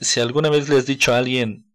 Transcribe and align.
si 0.00 0.20
alguna 0.20 0.48
vez 0.48 0.68
le 0.68 0.76
has 0.76 0.86
dicho 0.86 1.12
a 1.12 1.18
alguien, 1.18 1.72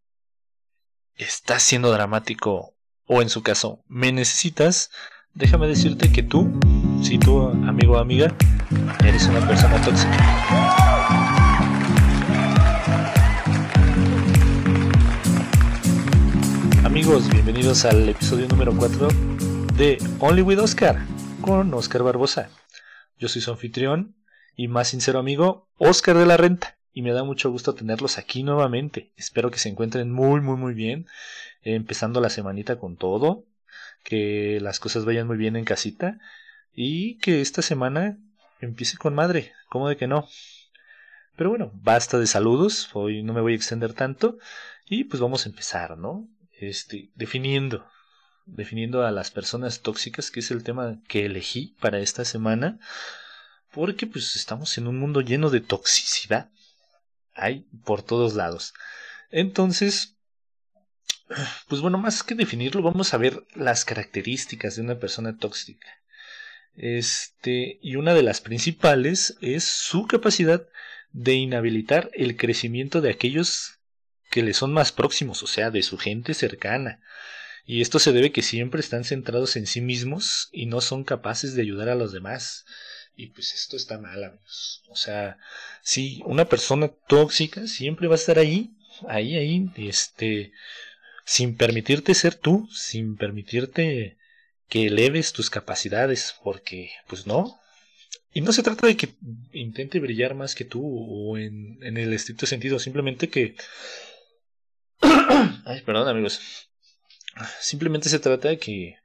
está 1.16 1.60
siendo 1.60 1.92
dramático, 1.92 2.74
o 3.06 3.22
en 3.22 3.30
su 3.30 3.44
caso, 3.44 3.84
me 3.88 4.14
necesitas, 4.14 4.92
déjame 5.34 5.68
decirte 5.68 6.10
que 6.10 6.24
tú, 6.24 6.58
si 7.04 7.20
tú, 7.20 7.42
amigo 7.42 7.96
o 7.96 7.98
amiga, 7.98 8.34
eres 9.04 9.28
una 9.28 9.46
persona 9.46 9.82
tóxica. 9.82 10.18
Amigos, 16.86 17.30
bienvenidos 17.30 17.84
al 17.84 18.08
episodio 18.08 18.48
número 18.48 18.74
4 18.78 19.10
de 19.76 19.98
Only 20.20 20.44
with 20.44 20.60
Oscar 20.60 21.06
con 21.42 21.74
Oscar 21.74 22.04
Barbosa. 22.04 22.50
Yo 23.18 23.28
soy 23.28 23.42
su 23.42 23.52
anfitrión 23.52 24.16
y 24.56 24.70
más 24.70 24.88
sincero 24.88 25.20
amigo, 25.20 25.68
Oscar 25.78 26.18
de 26.18 26.26
la 26.26 26.38
Renta 26.38 26.78
y 26.94 27.02
me 27.02 27.12
da 27.12 27.24
mucho 27.24 27.50
gusto 27.50 27.74
tenerlos 27.74 28.20
aquí 28.20 28.44
nuevamente. 28.44 29.12
Espero 29.18 29.50
que 29.50 29.58
se 29.58 29.70
encuentren 29.70 30.12
muy, 30.12 30.42
muy, 30.42 30.58
muy 30.58 30.74
bien. 30.76 31.08
empezando 31.64 32.22
la 32.22 32.30
semanita 32.30 32.78
con 32.78 32.98
todo. 32.98 33.46
Que 34.04 34.60
las 34.62 34.80
cosas 34.80 35.04
vayan 35.04 35.26
muy 35.26 35.38
bien 35.38 35.56
en 35.56 35.66
casita. 35.66 36.20
Y 36.72 37.18
que 37.18 37.42
esta 37.42 37.64
semana 37.64 38.20
empiece 38.62 38.98
con 38.98 39.16
madre. 39.16 39.54
¿Cómo 39.70 39.90
de 39.90 39.98
que 39.98 40.08
no? 40.08 40.28
Pero 41.36 41.50
bueno, 41.50 41.72
basta 41.74 42.20
de 42.20 42.28
saludos. 42.28 42.90
Hoy 42.94 43.24
no 43.24 43.34
me 43.34 43.42
voy 43.42 43.54
a 43.54 43.56
extender 43.56 43.94
tanto. 43.94 44.38
Y 44.88 45.06
pues 45.06 45.20
vamos 45.20 45.46
a 45.46 45.50
empezar, 45.50 45.98
¿no? 45.98 46.28
Este, 46.60 47.10
definiendo. 47.16 47.88
Definiendo 48.46 49.04
a 49.04 49.12
las 49.12 49.32
personas 49.32 49.82
tóxicas, 49.82 50.30
que 50.30 50.42
es 50.42 50.52
el 50.52 50.64
tema 50.64 51.00
que 51.08 51.26
elegí 51.26 51.76
para 51.80 52.00
esta 52.00 52.24
semana. 52.24 52.78
Porque 53.72 54.06
pues 54.06 54.36
estamos 54.36 54.78
en 54.78 54.86
un 54.86 55.00
mundo 55.00 55.22
lleno 55.22 55.50
de 55.50 55.62
toxicidad 55.62 56.52
hay 57.36 57.68
por 57.84 58.04
todos 58.04 58.36
lados. 58.36 58.74
Entonces, 59.30 60.16
pues 61.68 61.82
bueno, 61.82 61.98
más 61.98 62.24
que 62.24 62.36
definirlo, 62.36 62.82
vamos 62.82 63.14
a 63.14 63.18
ver 63.18 63.46
las 63.56 63.86
características 63.86 64.76
de 64.76 64.84
una 64.84 65.00
persona 65.00 65.38
tóxica. 65.38 65.88
Este, 66.76 67.80
y 67.82 67.96
una 67.96 68.14
de 68.14 68.24
las 68.24 68.42
principales 68.42 69.38
es 69.42 69.64
su 69.64 70.08
capacidad 70.08 70.68
de 71.12 71.34
inhabilitar 71.34 72.10
el 72.14 72.36
crecimiento 72.38 73.02
de 73.02 73.12
aquellos 73.12 73.80
que 74.32 74.42
le 74.42 74.54
son 74.54 74.74
más 74.74 74.92
próximos, 74.92 75.44
o 75.44 75.48
sea, 75.48 75.70
de 75.70 75.84
su 75.84 75.98
gente 75.98 76.34
cercana. 76.34 77.02
Y 77.66 77.82
esto 77.82 78.00
se 78.00 78.12
debe 78.12 78.32
que 78.32 78.42
siempre 78.42 78.82
están 78.82 79.04
centrados 79.04 79.56
en 79.56 79.68
sí 79.68 79.80
mismos 79.80 80.50
y 80.52 80.66
no 80.66 80.82
son 80.82 81.04
capaces 81.04 81.54
de 81.56 81.62
ayudar 81.62 81.88
a 81.90 81.96
los 81.96 82.12
demás. 82.12 82.66
Y 83.16 83.28
pues 83.28 83.54
esto 83.54 83.78
está 83.78 84.00
mal, 84.00 84.24
amigos. 84.24 84.84
O 84.90 84.96
sea, 84.96 85.38
si 85.84 86.22
una 86.26 86.46
persona 86.46 86.88
tóxica 87.08 87.68
siempre 87.68 88.08
va 88.08 88.16
a 88.16 88.18
estar 88.18 88.40
ahí, 88.40 88.72
ahí, 89.08 89.38
ahí, 89.38 89.70
este, 89.78 90.52
sin 91.26 91.56
permitirte 91.56 92.14
ser 92.16 92.36
tú, 92.36 92.68
sin 92.72 93.16
permitirte 93.16 94.18
que 94.68 94.88
eleves 94.88 95.34
tus 95.34 95.50
capacidades, 95.50 96.36
porque, 96.44 96.92
pues 97.08 97.28
no. 97.28 97.60
Y 98.34 98.42
no 98.42 98.52
se 98.52 98.64
trata 98.64 98.88
de 98.88 98.98
que 98.98 99.14
intente 99.52 100.00
brillar 100.00 100.34
más 100.34 100.56
que 100.56 100.66
tú, 100.66 100.82
o 100.84 101.38
en, 101.38 101.78
en 101.84 101.98
el 101.98 102.14
estricto 102.14 102.48
sentido, 102.48 102.80
simplemente 102.80 103.30
que... 103.30 103.56
Ay, 105.66 105.82
perdón, 105.86 106.08
amigos. 106.08 106.42
Simplemente 107.60 108.10
se 108.10 108.20
trata 108.20 108.50
de 108.50 108.58
que, 108.58 108.98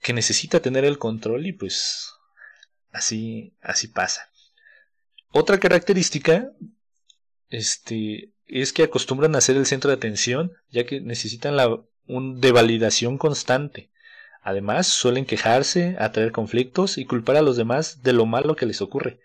que 0.00 0.12
necesita 0.12 0.60
tener 0.60 0.84
el 0.84 0.98
control 0.98 1.46
y 1.46 1.52
pues 1.52 2.11
Así, 2.92 3.54
así 3.60 3.88
pasa. 3.88 4.30
Otra 5.30 5.58
característica 5.58 6.52
este, 7.48 8.32
es 8.46 8.72
que 8.72 8.84
acostumbran 8.84 9.34
a 9.34 9.40
ser 9.40 9.56
el 9.56 9.66
centro 9.66 9.90
de 9.90 9.96
atención, 9.96 10.52
ya 10.70 10.84
que 10.84 11.00
necesitan 11.00 11.56
la 11.56 11.80
un, 12.06 12.40
de 12.40 12.52
validación 12.52 13.18
constante. 13.18 13.90
Además, 14.42 14.88
suelen 14.88 15.24
quejarse, 15.24 15.96
atraer 15.98 16.32
conflictos 16.32 16.98
y 16.98 17.04
culpar 17.04 17.36
a 17.36 17.42
los 17.42 17.56
demás 17.56 18.02
de 18.02 18.12
lo 18.12 18.26
malo 18.26 18.56
que 18.56 18.66
les 18.66 18.82
ocurre. 18.82 19.20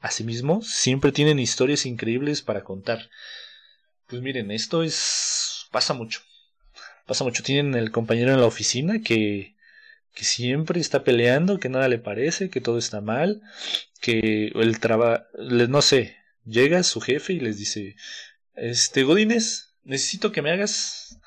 Asimismo, 0.00 0.62
siempre 0.62 1.12
tienen 1.12 1.38
historias 1.38 1.86
increíbles 1.86 2.42
para 2.42 2.64
contar. 2.64 3.10
Pues 4.06 4.20
miren, 4.22 4.50
esto 4.50 4.82
es 4.82 5.66
pasa 5.70 5.94
mucho. 5.94 6.20
Pasa 7.06 7.24
mucho. 7.24 7.42
Tienen 7.42 7.74
el 7.74 7.92
compañero 7.92 8.32
en 8.32 8.40
la 8.40 8.46
oficina 8.46 9.00
que 9.02 9.54
que 10.12 10.24
siempre 10.24 10.80
está 10.80 11.04
peleando, 11.04 11.58
que 11.58 11.68
nada 11.68 11.88
le 11.88 11.98
parece, 11.98 12.50
que 12.50 12.60
todo 12.60 12.78
está 12.78 13.00
mal, 13.00 13.42
que 14.00 14.52
el 14.54 14.78
trabajo, 14.80 15.24
no 15.38 15.82
sé, 15.82 16.16
llega 16.44 16.82
su 16.82 17.00
jefe 17.00 17.32
y 17.32 17.40
les 17.40 17.58
dice, 17.58 17.96
este 18.54 19.04
Godines, 19.04 19.74
necesito 19.84 20.32
que 20.32 20.42
me 20.42 20.50
hagas 20.50 21.18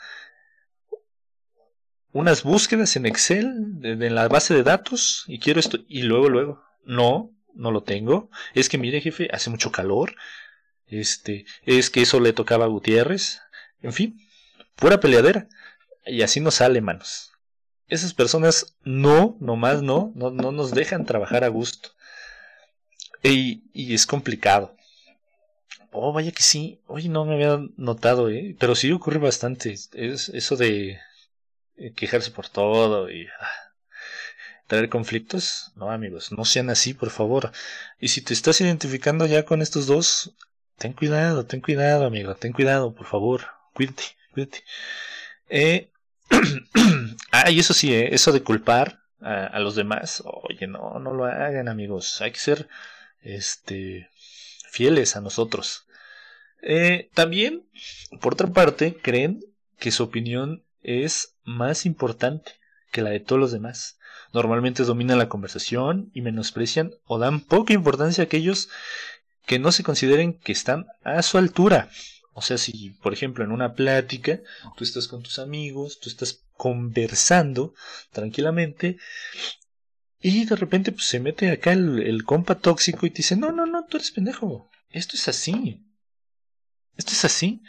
unas 2.12 2.44
búsquedas 2.44 2.95
en 2.95 3.06
Excel, 3.06 3.79
en 3.84 4.16
la 4.16 4.28
base 4.28 4.53
de 4.53 4.63
datos, 4.63 5.25
y 5.28 5.40
quiero 5.40 5.59
esto, 5.59 5.79
y 5.88 6.03
luego, 6.03 6.29
luego, 6.29 6.63
no, 6.84 7.34
no 7.53 7.72
lo 7.72 7.84
tengo, 7.84 8.29
es 8.53 8.69
que 8.69 8.78
mire 8.78 9.01
jefe, 9.01 9.29
hace 9.34 9.50
mucho 9.50 9.72
calor, 9.72 10.16
este, 10.88 11.45
es 11.63 11.90
que 11.90 12.03
eso 12.03 12.19
le 12.19 12.34
tocaba 12.34 12.66
a 12.66 12.69
Gutiérrez, 12.69 13.41
en 13.81 13.94
fin, 13.94 14.19
pura 14.75 15.00
peleadera, 15.00 15.47
y 16.06 16.22
así 16.22 16.40
no 16.40 16.51
sale, 16.51 16.81
manos 16.81 17.34
esas 17.88 18.13
personas 18.13 18.75
no, 18.84 19.38
nomás 19.40 19.81
no, 19.81 20.12
no, 20.16 20.31
no 20.31 20.51
nos 20.51 20.72
dejan 20.72 21.06
trabajar 21.06 21.44
a 21.44 21.50
gusto. 21.50 21.90
Y, 23.23 23.63
y, 23.73 23.94
es 23.94 24.06
complicado. 24.06 24.75
Oh, 25.91 26.13
vaya 26.13 26.31
que 26.31 26.44
sí. 26.44 26.79
Oye, 26.88 27.09
no 27.09 27.25
me 27.25 27.35
había 27.35 27.59
notado, 27.78 28.29
¿eh? 28.29 28.56
Pero 28.59 28.75
sí 28.75 28.91
ocurre 28.91 29.18
bastante. 29.18 29.74
Es 29.74 30.29
eso 30.29 30.56
de 30.57 31.00
eh, 31.78 31.94
quejarse 31.95 32.31
por 32.31 32.50
todo 32.50 33.09
y 33.09 33.28
ah, 33.28 33.74
traer 34.68 34.90
conflictos. 34.90 35.72
No, 35.75 35.90
amigos, 35.91 36.31
no 36.31 36.45
sean 36.45 36.69
así, 36.69 36.94
por 36.94 37.09
favor. 37.09 37.51
Y 38.00 38.09
si 38.09 38.22
te 38.22 38.34
estás 38.34 38.62
identificando 38.62 39.25
ya 39.25 39.45
con 39.45 39.62
estos 39.62 39.88
dos, 39.88 40.35
ten 40.78 40.94
cuidado, 40.94 41.45
ten 41.45 41.62
cuidado, 41.62 42.06
amigo. 42.06 42.35
Ten 42.35 42.53
cuidado, 42.53 42.94
por 42.94 43.07
favor. 43.07 43.45
Cuídate, 43.74 44.03
cuídate. 44.34 44.63
Eh, 45.50 45.90
ah, 47.31 47.50
y 47.52 47.59
eso 47.59 47.74
sí, 47.74 47.94
¿eh? 47.94 48.13
eso 48.13 48.31
de 48.31 48.44
culpar 48.44 49.00
a, 49.22 49.59
los 49.59 49.75
demás, 49.75 50.22
oye, 50.25 50.68
no, 50.68 51.00
no 51.00 51.13
lo 51.13 51.25
hagan, 51.25 51.68
amigos. 51.68 52.22
Hay 52.22 52.31
que 52.31 52.40
ser 52.40 52.68
este, 53.22 54.09
fieles 54.69 55.16
a 55.16 55.22
nosotros. 55.22 55.88
Eh, 56.62 57.09
también, 57.13 57.63
por 58.22 58.34
otra 58.34 58.47
parte, 58.47 58.96
creen 59.02 59.44
que 59.80 59.91
su 59.91 60.03
opinión 60.03 60.63
es 60.84 61.36
más 61.44 61.86
importante 61.86 62.53
que 62.92 63.02
la 63.02 63.09
de 63.09 63.19
todos 63.19 63.40
los 63.40 63.52
demás. 63.52 63.97
Normalmente 64.34 64.84
dominan 64.84 65.18
la 65.18 65.30
conversación 65.30 66.12
y 66.13 66.22
menosprecian 66.22 66.92
o 67.06 67.18
dan 67.18 67.40
poca 67.40 67.74
importancia 67.74 68.24
a 68.24 68.25
aquellos 68.25 68.69
que 69.46 69.59
no 69.59 69.72
se 69.72 69.84
consideren 69.84 70.34
que 70.34 70.52
están 70.52 70.88
a 71.03 71.22
su 71.22 71.38
altura. 71.38 71.90
O 72.38 72.41
sea, 72.41 72.57
si, 72.57 72.90
por 73.01 73.13
ejemplo, 73.13 73.46
en 73.46 73.51
una 73.51 73.75
plática, 73.75 74.41
tú 74.75 74.84
estás 74.84 75.07
con 75.07 75.23
tus 75.23 75.40
amigos, 75.40 76.01
tú 76.01 76.09
estás 76.09 76.46
conversando 76.57 77.73
tranquilamente, 78.12 78.97
y 80.19 80.44
de 80.44 80.57
repente 80.57 80.91
pues, 80.91 81.06
se 81.06 81.22
mete 81.22 81.50
acá 81.50 81.72
el, 81.72 82.01
el 82.01 82.25
compa 82.25 82.56
tóxico 82.56 83.06
y 83.06 83.09
te 83.12 83.18
dice, 83.18 83.38
no, 83.38 83.53
no, 83.53 83.66
no, 83.66 83.85
tú 83.85 83.95
eres 83.95 84.12
pendejo. 84.12 84.69
Esto 84.90 85.16
es 85.16 85.29
así. 85.29 85.81
Esto 86.97 87.13
es 87.13 87.24
así. 87.24 87.63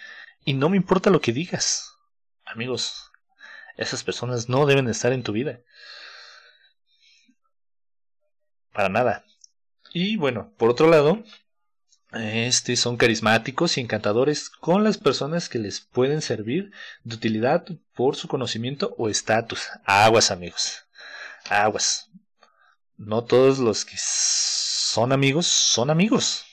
Y 0.44 0.54
no 0.54 0.68
me 0.68 0.76
importa 0.76 1.10
lo 1.10 1.20
que 1.20 1.32
digas. 1.32 1.92
Amigos, 2.44 3.12
esas 3.76 4.02
personas 4.02 4.48
no 4.48 4.66
deben 4.66 4.88
estar 4.88 5.12
en 5.12 5.22
tu 5.22 5.30
vida. 5.30 5.60
Para 8.72 8.88
nada. 8.88 9.24
Y 9.92 10.16
bueno, 10.16 10.52
por 10.58 10.70
otro 10.70 10.90
lado, 10.90 11.22
este, 12.20 12.76
son 12.76 12.96
carismáticos 12.96 13.76
y 13.76 13.80
encantadores 13.80 14.50
con 14.50 14.84
las 14.84 14.98
personas 14.98 15.48
que 15.48 15.58
les 15.58 15.80
pueden 15.80 16.22
servir 16.22 16.70
de 17.04 17.16
utilidad 17.16 17.64
por 17.94 18.16
su 18.16 18.28
conocimiento 18.28 18.94
o 18.98 19.08
estatus. 19.08 19.68
Aguas, 19.84 20.30
amigos. 20.30 20.84
Aguas. 21.48 22.10
No 22.96 23.24
todos 23.24 23.58
los 23.58 23.84
que 23.84 23.96
son 23.98 25.12
amigos 25.12 25.46
son 25.46 25.90
amigos. 25.90 26.44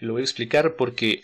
Y 0.00 0.06
lo 0.06 0.12
voy 0.12 0.22
a 0.22 0.24
explicar 0.24 0.76
porque 0.76 1.22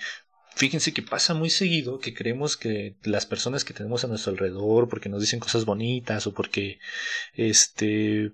fíjense 0.55 0.93
que 0.93 1.03
pasa 1.03 1.35
muy 1.35 1.51
seguido 1.51 1.99
que 1.99 2.15
creemos 2.15 2.57
que 2.57 2.97
las 3.03 3.27
personas 3.27 3.65
que 3.65 3.75
tenemos 3.75 4.05
a 4.05 4.09
nuestro 4.09 4.33
alrededor, 4.33 4.89
porque 4.89 5.09
nos 5.09 5.21
dicen 5.21 5.41
cosas 5.41 5.65
bonitas 5.65 6.27
o 6.27 6.35
porque 6.35 6.79
este 7.35 8.33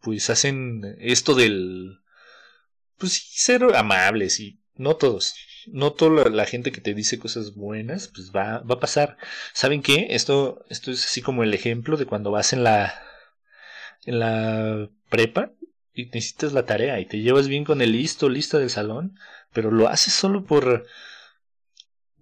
pues 0.00 0.28
hacen 0.30 0.96
esto 1.00 1.34
del 1.34 1.98
pues 2.98 3.12
sí, 3.14 3.22
ser 3.34 3.62
amables 3.74 4.40
y 4.40 4.60
no 4.76 4.96
todos. 4.96 5.34
No 5.66 5.92
toda 5.92 6.28
la, 6.28 6.46
gente 6.46 6.72
que 6.72 6.80
te 6.80 6.94
dice 6.94 7.18
cosas 7.18 7.54
buenas, 7.54 8.08
pues 8.08 8.32
va, 8.32 8.58
va 8.60 8.74
a 8.74 8.80
pasar. 8.80 9.16
¿Saben 9.52 9.82
qué? 9.82 10.08
Esto, 10.10 10.64
esto 10.68 10.90
es 10.90 11.04
así 11.04 11.22
como 11.22 11.42
el 11.42 11.54
ejemplo 11.54 11.96
de 11.96 12.06
cuando 12.06 12.30
vas 12.30 12.52
en 12.52 12.64
la, 12.64 12.94
en 14.04 14.18
la 14.18 14.90
prepa 15.08 15.52
y 15.94 16.06
necesitas 16.06 16.52
la 16.52 16.66
tarea 16.66 17.00
y 17.00 17.06
te 17.06 17.20
llevas 17.20 17.48
bien 17.48 17.64
con 17.64 17.80
el 17.80 17.92
listo, 17.92 18.28
lista 18.28 18.58
del 18.58 18.70
salón, 18.70 19.18
pero 19.52 19.70
lo 19.70 19.88
haces 19.88 20.12
solo 20.12 20.44
por, 20.44 20.86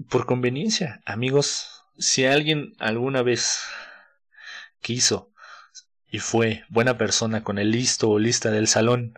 por 0.09 0.27
conveniencia. 0.27 1.01
Amigos, 1.05 1.83
si 1.99 2.25
alguien 2.25 2.75
alguna 2.79 3.23
vez 3.23 3.61
quiso 4.81 5.33
y 6.11 6.19
fue 6.19 6.65
buena 6.69 6.99
persona 6.99 7.43
con 7.43 7.59
el 7.59 7.71
listo 7.71 8.11
o 8.11 8.19
lista 8.19 8.51
del 8.51 8.69
salón 8.69 9.15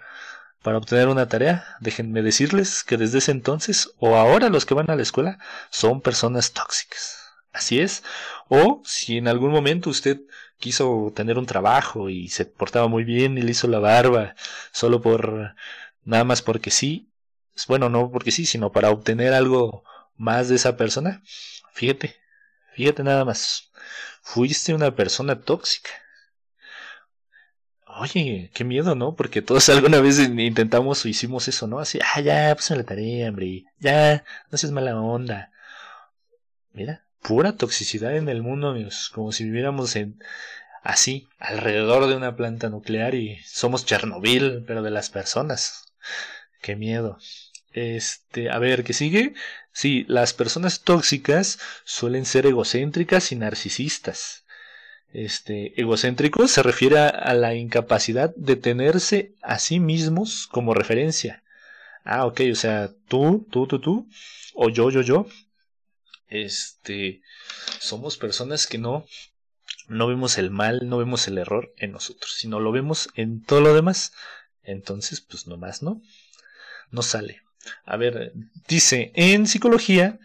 para 0.65 0.79
obtener 0.79 1.09
una 1.09 1.29
tarea, 1.29 1.77
déjenme 1.81 2.23
decirles 2.23 2.85
que 2.85 2.97
desde 2.97 3.19
ese 3.19 3.33
entonces 3.33 3.91
o 3.99 4.17
ahora 4.17 4.49
los 4.49 4.65
que 4.65 4.73
van 4.73 4.91
a 4.91 4.97
la 4.97 5.03
escuela 5.03 5.39
son 5.71 6.01
personas 6.01 6.53
tóxicas. 6.55 7.19
Así 7.53 7.81
es. 7.81 8.03
O 8.49 8.83
si 8.87 9.19
en 9.19 9.29
algún 9.29 9.53
momento 9.53 9.91
usted 9.91 10.23
quiso 10.59 11.13
tener 11.15 11.39
un 11.39 11.45
trabajo 11.47 12.09
y 12.09 12.29
se 12.29 12.47
portaba 12.47 12.89
muy 12.89 13.05
bien 13.05 13.37
y 13.37 13.43
le 13.43 13.51
hizo 13.51 13.69
la 13.69 13.79
barba 13.79 14.35
solo 14.73 15.03
por 15.03 15.55
nada 16.05 16.25
más 16.25 16.41
porque 16.41 16.71
sí, 16.71 17.13
bueno, 17.69 17.91
no 17.91 18.11
porque 18.11 18.31
sí, 18.33 18.47
sino 18.47 18.73
para 18.73 18.91
obtener 18.91 19.35
algo 19.35 19.85
más 20.17 20.49
de 20.49 20.57
esa 20.57 20.77
persona, 20.79 21.23
fíjate, 21.75 22.17
fíjate 22.73 23.03
nada 23.05 23.25
más, 23.27 23.71
fuiste 24.23 24.75
una 24.75 24.95
persona 24.97 25.43
tóxica. 25.43 25.91
Oye, 27.97 28.51
qué 28.55 28.65
miedo, 28.65 28.95
¿no? 28.95 29.15
Porque 29.15 29.43
todos 29.43 29.69
alguna 29.71 30.01
vez 30.01 30.19
intentamos 30.19 31.05
o 31.05 31.09
hicimos 31.09 31.49
eso, 31.49 31.67
¿no? 31.67 31.79
Así, 31.79 31.99
ah, 32.03 32.21
ya, 32.21 32.55
pues 32.55 32.71
la 32.71 32.85
tarea, 32.85 33.29
hombre, 33.29 33.65
ya, 33.79 34.25
no 34.51 34.59
seas 34.59 34.73
mala 34.73 35.01
onda. 35.01 35.53
Mira, 36.73 37.05
pura 37.23 37.57
toxicidad 37.57 38.17
en 38.17 38.29
el 38.29 38.43
mundo, 38.43 38.69
amigos, 38.69 39.11
como 39.15 39.33
si 39.33 39.45
viviéramos 39.45 39.95
en 39.97 40.19
así, 40.83 41.29
alrededor 41.39 42.07
de 42.07 42.17
una 42.17 42.37
planta 42.37 42.69
nuclear 42.69 43.15
y 43.15 43.39
somos 43.45 43.87
Chernobyl, 43.87 44.65
pero 44.67 44.83
de 44.83 44.91
las 44.91 45.11
personas. 45.11 45.95
Qué 46.61 46.77
miedo. 46.77 47.19
Este, 47.73 48.51
a 48.51 48.59
ver, 48.59 48.85
¿qué 48.85 48.93
sigue? 48.93 49.35
Sí, 49.73 50.05
las 50.09 50.35
personas 50.35 50.83
tóxicas 50.83 51.59
suelen 51.85 52.27
ser 52.27 52.47
egocéntricas 52.47 53.33
y 53.33 53.37
narcisistas. 53.37 54.44
Este, 55.15 55.81
egocéntrico 55.81 56.49
se 56.49 56.65
refiere 56.65 56.99
a 56.99 57.35
la 57.35 57.55
incapacidad 57.55 58.35
de 58.35 58.57
tenerse 58.57 59.33
a 59.43 59.61
sí 59.61 59.79
mismos 59.79 60.49
como 60.49 60.75
referencia. 60.75 61.45
Ah, 62.03 62.27
ok, 62.27 62.41
o 62.51 62.57
sea, 62.57 62.91
tú, 63.07 63.47
tú, 63.49 63.69
tú, 63.69 63.79
tú, 63.79 64.09
o 64.55 64.69
yo, 64.71 64.91
yo, 64.91 65.03
yo. 65.03 65.27
Este, 66.27 67.23
somos 67.79 68.17
personas 68.17 68.67
que 68.67 68.79
no, 68.79 69.07
no 69.87 70.09
vemos 70.09 70.37
el 70.37 70.51
mal, 70.51 70.81
no 70.89 70.99
vemos 70.99 71.29
el 71.29 71.39
error 71.39 71.73
en 71.77 71.93
nosotros, 71.93 72.35
sino 72.37 72.59
lo 72.59 72.73
vemos 72.73 73.09
en 73.15 73.41
todo 73.41 73.61
lo 73.61 73.73
demás. 73.73 74.13
Entonces, 74.65 75.21
pues 75.21 75.47
nomás, 75.47 75.81
¿no? 75.81 76.03
No 76.91 77.03
sale. 77.03 77.41
A 77.85 77.97
ver, 77.97 78.33
dice, 78.67 79.13
en 79.15 79.47
psicología, 79.47 80.19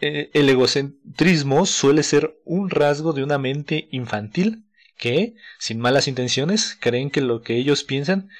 eh, 0.00 0.30
el 0.32 0.48
egocentrismo 0.48 1.66
suele 1.66 2.02
ser 2.02 2.38
un 2.44 2.70
rasgo 2.70 3.12
de 3.12 3.22
una 3.24 3.38
mente 3.38 3.88
infantil 3.90 4.64
que, 4.96 5.34
sin 5.58 5.80
malas 5.80 6.08
intenciones, 6.08 6.76
creen 6.80 7.10
que 7.10 7.20
lo 7.20 7.42
que 7.42 7.56
ellos 7.56 7.84
piensan 7.84 8.30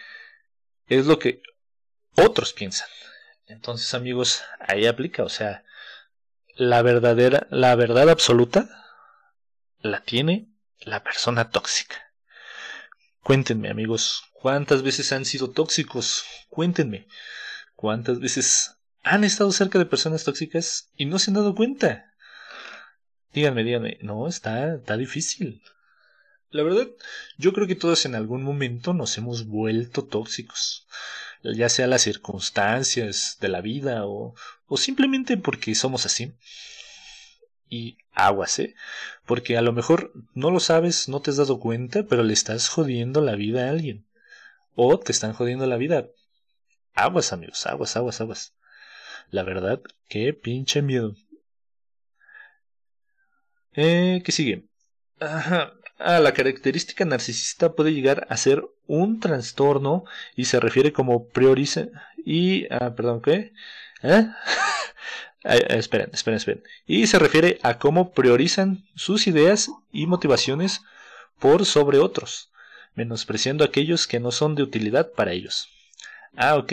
es 0.86 1.06
lo 1.06 1.18
que 1.18 1.42
otros 2.16 2.52
piensan. 2.52 2.88
Entonces, 3.46 3.94
amigos, 3.94 4.42
ahí 4.60 4.86
aplica, 4.86 5.24
o 5.24 5.28
sea, 5.28 5.64
la 6.54 6.82
verdadera, 6.82 7.46
la 7.50 7.74
verdad 7.76 8.10
absoluta 8.10 8.68
la 9.80 10.02
tiene 10.02 10.48
la 10.80 11.02
persona 11.02 11.50
tóxica. 11.50 11.96
Cuéntenme, 13.22 13.70
amigos, 13.70 14.24
¿cuántas 14.32 14.82
veces 14.82 15.12
han 15.12 15.24
sido 15.24 15.50
tóxicos? 15.50 16.24
Cuéntenme. 16.48 17.06
¿Cuántas 17.74 18.20
veces 18.20 18.77
han 19.02 19.24
estado 19.24 19.52
cerca 19.52 19.78
de 19.78 19.86
personas 19.86 20.24
tóxicas 20.24 20.90
y 20.96 21.06
no 21.06 21.18
se 21.18 21.30
han 21.30 21.36
dado 21.36 21.54
cuenta? 21.54 22.14
Díganme, 23.32 23.64
díganme, 23.64 23.98
no, 24.02 24.26
está, 24.28 24.76
está 24.76 24.96
difícil. 24.96 25.62
La 26.50 26.62
verdad, 26.62 26.88
yo 27.36 27.52
creo 27.52 27.66
que 27.66 27.74
todos 27.74 28.06
en 28.06 28.14
algún 28.14 28.42
momento 28.42 28.94
nos 28.94 29.16
hemos 29.18 29.46
vuelto 29.46 30.04
tóxicos, 30.04 30.86
ya 31.42 31.68
sea 31.68 31.86
las 31.86 32.02
circunstancias 32.02 33.36
de 33.40 33.48
la 33.48 33.60
vida 33.60 34.06
o, 34.06 34.34
o 34.66 34.76
simplemente 34.76 35.36
porque 35.36 35.74
somos 35.74 36.06
así. 36.06 36.34
Y 37.70 37.98
aguas, 38.12 38.58
¿eh? 38.60 38.74
Porque 39.26 39.58
a 39.58 39.62
lo 39.62 39.74
mejor 39.74 40.12
no 40.32 40.50
lo 40.50 40.58
sabes, 40.58 41.08
no 41.08 41.20
te 41.20 41.30
has 41.30 41.36
dado 41.36 41.60
cuenta, 41.60 42.04
pero 42.04 42.22
le 42.22 42.32
estás 42.32 42.68
jodiendo 42.68 43.20
la 43.20 43.34
vida 43.34 43.66
a 43.66 43.70
alguien. 43.70 44.06
O 44.74 44.98
te 44.98 45.12
están 45.12 45.34
jodiendo 45.34 45.66
la 45.66 45.76
vida 45.76 46.06
Aguas, 46.98 47.32
amigos, 47.32 47.64
aguas, 47.66 47.96
aguas, 47.96 48.20
aguas. 48.20 48.54
La 49.30 49.42
verdad, 49.42 49.80
qué 50.08 50.32
pinche 50.32 50.82
miedo. 50.82 51.14
Eh, 53.74 54.22
¿Qué 54.24 54.32
sigue? 54.32 54.64
Ajá. 55.20 55.72
Ah, 55.98 56.20
la 56.20 56.32
característica 56.32 57.04
narcisista 57.04 57.72
puede 57.72 57.92
llegar 57.92 58.26
a 58.30 58.36
ser 58.36 58.64
un 58.86 59.20
trastorno 59.20 60.04
y 60.36 60.44
se 60.44 60.60
refiere 60.60 60.92
como 60.92 61.28
prioriza 61.28 61.88
y 62.24 62.66
ah, 62.72 62.94
perdón, 62.94 63.20
¿qué? 63.20 63.52
¿Eh? 64.02 64.28
esperen, 65.44 66.10
esperen, 66.12 66.36
esperen. 66.36 66.62
Y 66.86 67.06
se 67.06 67.18
refiere 67.18 67.58
a 67.62 67.78
cómo 67.78 68.12
priorizan 68.12 68.84
sus 68.94 69.26
ideas 69.26 69.70
y 69.92 70.06
motivaciones 70.06 70.82
por 71.38 71.66
sobre 71.66 71.98
otros, 71.98 72.50
menospreciando 72.94 73.64
aquellos 73.64 74.06
que 74.06 74.20
no 74.20 74.30
son 74.30 74.54
de 74.54 74.62
utilidad 74.62 75.12
para 75.12 75.32
ellos. 75.32 75.68
Ah, 76.36 76.56
ok. 76.56 76.72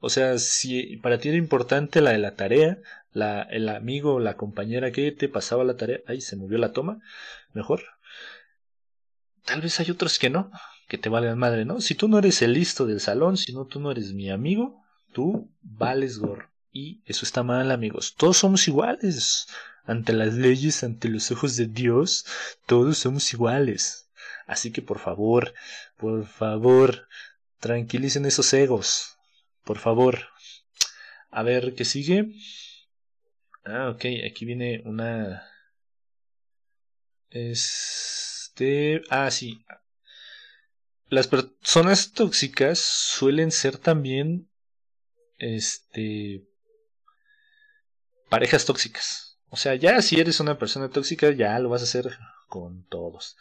o 0.00 0.08
sea, 0.08 0.38
si 0.38 0.96
para 0.98 1.18
ti 1.18 1.28
era 1.28 1.38
importante 1.38 2.00
la 2.00 2.10
de 2.10 2.18
la 2.18 2.34
tarea, 2.34 2.78
la, 3.12 3.42
el 3.42 3.68
amigo 3.68 4.20
la 4.20 4.36
compañera 4.36 4.92
que 4.92 5.12
te 5.12 5.28
pasaba 5.28 5.64
la 5.64 5.76
tarea, 5.76 6.00
ay, 6.06 6.20
se 6.20 6.36
movió 6.36 6.58
la 6.58 6.72
toma, 6.72 7.00
mejor. 7.52 7.82
Tal 9.44 9.60
vez 9.60 9.78
hay 9.80 9.90
otros 9.90 10.18
que 10.18 10.30
no, 10.30 10.50
que 10.88 10.98
te 10.98 11.08
valgan 11.08 11.38
madre, 11.38 11.64
¿no? 11.64 11.80
Si 11.80 11.94
tú 11.94 12.08
no 12.08 12.18
eres 12.18 12.40
el 12.42 12.54
listo 12.54 12.86
del 12.86 13.00
salón, 13.00 13.36
si 13.36 13.52
no 13.52 13.66
tú 13.66 13.80
no 13.80 13.90
eres 13.90 14.12
mi 14.12 14.30
amigo, 14.30 14.82
tú 15.12 15.50
vales 15.62 16.18
gorro. 16.18 16.50
Y 16.72 17.02
eso 17.04 17.24
está 17.24 17.42
mal, 17.42 17.70
amigos. 17.70 18.14
Todos 18.16 18.38
somos 18.38 18.66
iguales. 18.66 19.46
Ante 19.84 20.12
las 20.12 20.34
leyes, 20.34 20.82
ante 20.82 21.08
los 21.08 21.30
ojos 21.30 21.56
de 21.56 21.66
Dios, 21.66 22.26
todos 22.66 22.98
somos 22.98 23.32
iguales. 23.32 24.08
Así 24.46 24.72
que 24.72 24.82
por 24.82 24.98
favor, 24.98 25.54
por 25.96 26.26
favor, 26.26 27.06
Tranquilicen 27.64 28.26
esos 28.26 28.52
egos, 28.52 29.16
por 29.62 29.78
favor. 29.78 30.28
A 31.30 31.42
ver, 31.42 31.74
¿qué 31.74 31.86
sigue? 31.86 32.34
Ah, 33.64 33.88
ok, 33.88 34.04
aquí 34.30 34.44
viene 34.44 34.82
una... 34.84 35.50
Este... 37.30 39.00
Ah, 39.08 39.30
sí. 39.30 39.64
Las 41.08 41.26
personas 41.26 42.12
tóxicas 42.12 42.80
suelen 42.80 43.50
ser 43.50 43.78
también... 43.78 44.50
Este... 45.38 46.46
Parejas 48.28 48.66
tóxicas. 48.66 49.38
O 49.48 49.56
sea, 49.56 49.74
ya 49.74 50.02
si 50.02 50.20
eres 50.20 50.38
una 50.38 50.58
persona 50.58 50.90
tóxica, 50.90 51.30
ya 51.30 51.58
lo 51.60 51.70
vas 51.70 51.80
a 51.80 51.84
hacer 51.84 52.14
con 52.46 52.86
todos. 52.90 53.38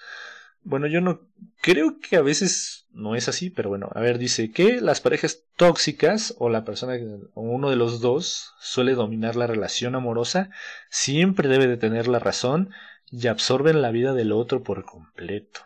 Bueno, 0.64 0.88
yo 0.88 1.02
no 1.02 1.22
creo 1.62 2.00
que 2.00 2.16
a 2.16 2.22
veces 2.22 2.86
no 2.92 3.16
es 3.16 3.28
así, 3.28 3.50
pero 3.50 3.70
bueno, 3.70 3.90
a 3.94 4.00
ver, 4.00 4.18
dice 4.18 4.52
que 4.52 4.80
las 4.82 5.02
parejas 5.02 5.44
tóxicas 5.58 6.36
o 6.38 6.50
la 6.50 6.64
persona 6.64 6.94
o 7.34 7.42
uno 7.42 7.70
de 7.70 7.76
los 7.76 8.02
dos 8.02 8.54
suele 8.60 8.94
dominar 8.94 9.36
la 9.36 9.48
relación 9.48 9.96
amorosa, 9.96 10.50
siempre 10.90 11.50
debe 11.50 11.68
de 11.68 11.78
tener 11.78 12.08
la 12.08 12.20
razón 12.20 12.72
y 13.12 13.28
absorben 13.28 13.82
la 13.82 13.92
vida 13.92 14.14
del 14.14 14.32
otro 14.32 14.64
por 14.64 14.86
completo. 14.86 15.62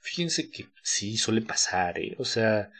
Fíjense 0.00 0.50
que 0.50 0.68
sí 0.82 1.16
suele 1.16 1.42
pasar, 1.42 1.98
¿eh? 1.98 2.14
O 2.18 2.24
sea, 2.24 2.70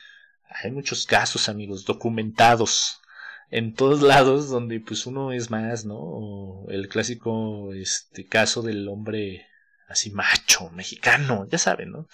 hay 0.49 0.71
muchos 0.71 1.05
casos, 1.05 1.49
amigos, 1.49 1.85
documentados 1.85 3.01
en 3.49 3.73
todos 3.73 4.01
lados 4.01 4.49
donde 4.49 4.79
pues 4.79 5.05
uno 5.05 5.31
es 5.31 5.49
más, 5.49 5.85
¿no? 5.85 5.97
O 5.97 6.69
el 6.69 6.87
clásico 6.87 7.73
este 7.73 8.25
caso 8.25 8.61
del 8.61 8.87
hombre 8.87 9.47
así 9.87 10.11
macho, 10.11 10.69
mexicano, 10.71 11.47
ya 11.49 11.57
saben, 11.57 11.91
¿no? 11.91 12.07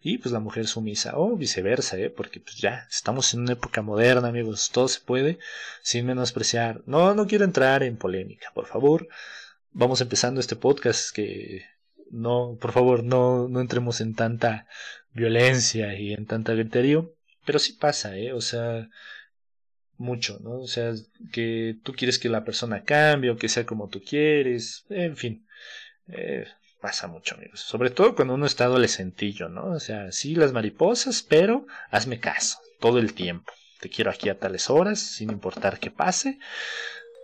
Y 0.00 0.18
pues 0.18 0.32
la 0.32 0.40
mujer 0.40 0.66
sumisa, 0.66 1.16
o 1.16 1.36
viceversa, 1.36 1.98
¿eh? 1.98 2.10
Porque 2.10 2.40
pues 2.40 2.56
ya 2.56 2.86
estamos 2.90 3.34
en 3.34 3.40
una 3.40 3.52
época 3.54 3.82
moderna, 3.82 4.28
amigos, 4.28 4.70
todo 4.72 4.88
se 4.88 5.00
puede 5.00 5.38
sin 5.82 6.06
menospreciar. 6.06 6.82
No, 6.86 7.14
no 7.14 7.26
quiero 7.26 7.44
entrar 7.44 7.82
en 7.82 7.96
polémica, 7.96 8.50
por 8.54 8.66
favor. 8.66 9.08
Vamos 9.72 10.00
empezando 10.00 10.40
este 10.40 10.56
podcast 10.56 11.14
que 11.14 11.64
no, 12.10 12.56
por 12.60 12.72
favor, 12.72 13.04
no, 13.04 13.48
no 13.48 13.60
entremos 13.60 14.00
en 14.00 14.14
tanta 14.14 14.66
violencia 15.12 15.94
y 15.98 16.12
en 16.12 16.26
tanta 16.26 16.54
griterío, 16.54 17.14
pero 17.44 17.58
sí 17.58 17.72
pasa, 17.74 18.16
¿eh? 18.16 18.32
O 18.32 18.40
sea, 18.40 18.88
mucho, 19.98 20.38
¿no? 20.42 20.60
O 20.60 20.68
sea, 20.68 20.92
que 21.32 21.76
tú 21.82 21.92
quieres 21.92 22.18
que 22.18 22.28
la 22.28 22.44
persona 22.44 22.84
cambie 22.84 23.30
o 23.30 23.36
que 23.36 23.48
sea 23.48 23.66
como 23.66 23.88
tú 23.88 24.02
quieres, 24.02 24.84
en 24.90 25.16
fin. 25.16 25.46
Eh, 26.08 26.46
pasa 26.80 27.06
mucho, 27.06 27.34
amigos. 27.34 27.60
Sobre 27.60 27.90
todo 27.90 28.14
cuando 28.14 28.34
uno 28.34 28.46
está 28.46 28.64
adolescentillo, 28.64 29.48
¿no? 29.48 29.72
O 29.72 29.80
sea, 29.80 30.12
sí, 30.12 30.34
las 30.34 30.52
mariposas, 30.52 31.22
pero 31.22 31.66
hazme 31.90 32.20
caso 32.20 32.58
todo 32.80 32.98
el 32.98 33.14
tiempo. 33.14 33.52
Te 33.80 33.88
quiero 33.88 34.10
aquí 34.10 34.28
a 34.28 34.38
tales 34.38 34.70
horas, 34.70 35.00
sin 35.00 35.30
importar 35.30 35.78
qué 35.78 35.90
pase. 35.90 36.38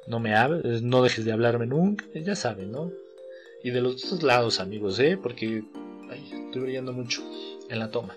no 0.09 0.19
me 0.19 0.35
hables, 0.35 0.83
no 0.83 1.03
dejes 1.03 1.25
de 1.25 1.33
hablarme 1.33 1.67
nunca, 1.67 2.05
ya 2.15 2.35
saben, 2.35 2.73
¿no? 2.73 2.91
Y 3.63 3.71
de 3.71 3.81
los 3.81 4.09
dos 4.11 4.23
lados, 4.23 4.59
amigos, 4.59 4.99
¿eh? 4.99 5.17
Porque 5.17 5.63
estoy 6.11 6.63
brillando 6.63 6.93
mucho 6.93 7.23
en 7.69 7.79
la 7.79 7.91
toma. 7.91 8.17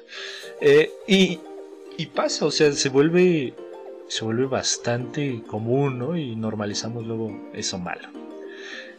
Eh, 0.61 0.91
y, 1.07 1.39
y 1.97 2.07
pasa, 2.07 2.45
o 2.45 2.51
sea, 2.51 2.71
se 2.71 2.89
vuelve, 2.89 3.53
se 4.07 4.25
vuelve 4.25 4.45
bastante 4.45 5.43
común, 5.47 5.99
¿no? 5.99 6.17
Y 6.17 6.35
normalizamos 6.35 7.05
luego 7.05 7.51
eso 7.53 7.77
malo. 7.77 8.24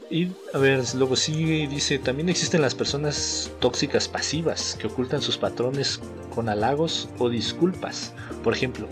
Y 0.08 0.28
a 0.52 0.58
ver, 0.58 0.84
luego 0.94 1.16
sigue 1.16 1.66
dice, 1.66 1.98
también 1.98 2.28
existen 2.28 2.62
las 2.62 2.74
personas 2.74 3.50
tóxicas 3.60 4.06
pasivas 4.06 4.76
que 4.80 4.86
ocultan 4.86 5.20
sus 5.20 5.36
patrones 5.36 6.00
con 6.34 6.48
halagos 6.48 7.08
o 7.18 7.28
disculpas. 7.28 8.12
Por 8.44 8.54
ejemplo, 8.54 8.88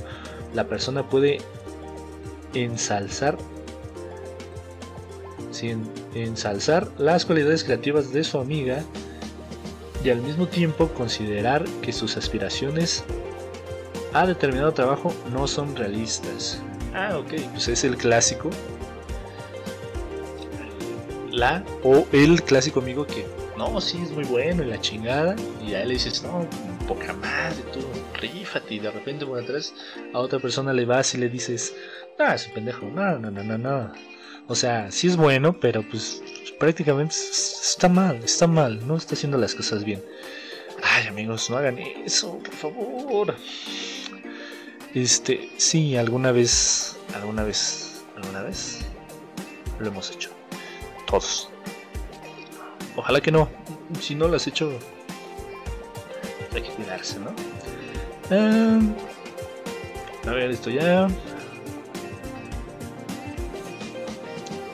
la 0.55 0.67
persona 0.67 1.09
puede 1.09 1.41
ensalzar 2.55 3.39
ensalzar 6.15 6.89
las 6.99 7.25
cualidades 7.25 7.65
creativas 7.65 8.13
de 8.13 8.25
su 8.25 8.39
amiga 8.39 8.83
y 10.05 10.11
al 10.11 10.21
mismo 10.21 10.47
tiempo 10.47 10.89
considerar 10.89 11.65
que 11.81 11.93
sus 11.93 12.17
aspiraciones 12.17 13.05
a 14.13 14.27
determinado 14.27 14.73
trabajo 14.73 15.15
no 15.33 15.47
son 15.47 15.75
realistas. 15.77 16.61
Ah, 16.95 17.17
ok, 17.19 17.41
pues 17.53 17.69
es 17.69 17.85
el 17.85 17.97
clásico 17.97 18.51
la 21.35 21.65
o 21.83 22.07
el 22.13 22.43
clásico 22.43 22.81
amigo 22.81 23.07
que 23.07 23.27
no, 23.57 23.81
sí 23.81 24.01
es 24.03 24.11
muy 24.11 24.25
bueno 24.25 24.63
y 24.63 24.67
la 24.67 24.81
chingada, 24.81 25.37
y 25.65 25.75
a 25.75 25.83
él 25.83 25.89
le 25.89 25.95
dices, 25.95 26.23
no, 26.23 26.49
poca 26.89 27.13
madre, 27.13 27.63
tú 27.73 27.81
rífate, 28.21 28.75
y 28.75 28.79
de 28.81 28.91
repente 28.91 29.25
por 29.25 29.41
atrás 29.41 29.73
a 30.13 30.19
otra 30.19 30.39
persona 30.39 30.73
le 30.73 30.85
vas 30.85 31.15
y 31.15 31.19
le 31.19 31.29
dices, 31.29 31.75
ah, 32.19 32.35
ese 32.35 32.51
pendejo, 32.51 32.87
no, 32.87 33.19
no, 33.19 33.31
no, 33.31 33.45
no, 33.45 33.59
no. 33.59 33.93
O 34.49 34.55
sea, 34.55 34.91
sí 34.91 35.07
es 35.07 35.17
bueno, 35.17 35.59
pero 35.59 35.83
pues 35.89 36.21
prácticamente 36.59 37.15
está 37.15 37.89
mal, 37.89 38.17
está 38.25 38.47
mal, 38.47 38.87
no 38.87 38.97
está 38.97 39.15
haciendo 39.15 39.39
las 39.39 39.55
cosas 39.55 39.85
bien. 39.85 40.03
Ay, 40.83 41.07
amigos, 41.07 41.49
no 41.49 41.57
hagan 41.57 41.79
eso, 41.79 42.39
por 42.39 42.55
favor. 42.55 43.35
Este, 44.95 45.49
sí, 45.57 45.97
alguna 45.97 46.33
vez, 46.33 46.97
alguna 47.15 47.45
vez, 47.45 48.03
alguna 48.17 48.43
vez 48.43 48.81
lo 49.79 49.89
hemos 49.89 50.11
hecho 50.11 50.31
todos. 51.15 51.49
Ojalá 52.97 53.21
que 53.21 53.31
no. 53.31 53.49
Si 54.01 54.15
no 54.15 54.29
lo 54.29 54.37
has 54.37 54.47
hecho, 54.47 54.73
hay 56.53 56.63
que 56.63 56.71
cuidarse, 56.71 57.19
¿no? 57.21 57.33
Ah, 58.31 58.81
a 60.27 60.31
ver, 60.31 60.51
esto 60.51 60.71
ya. 60.71 61.09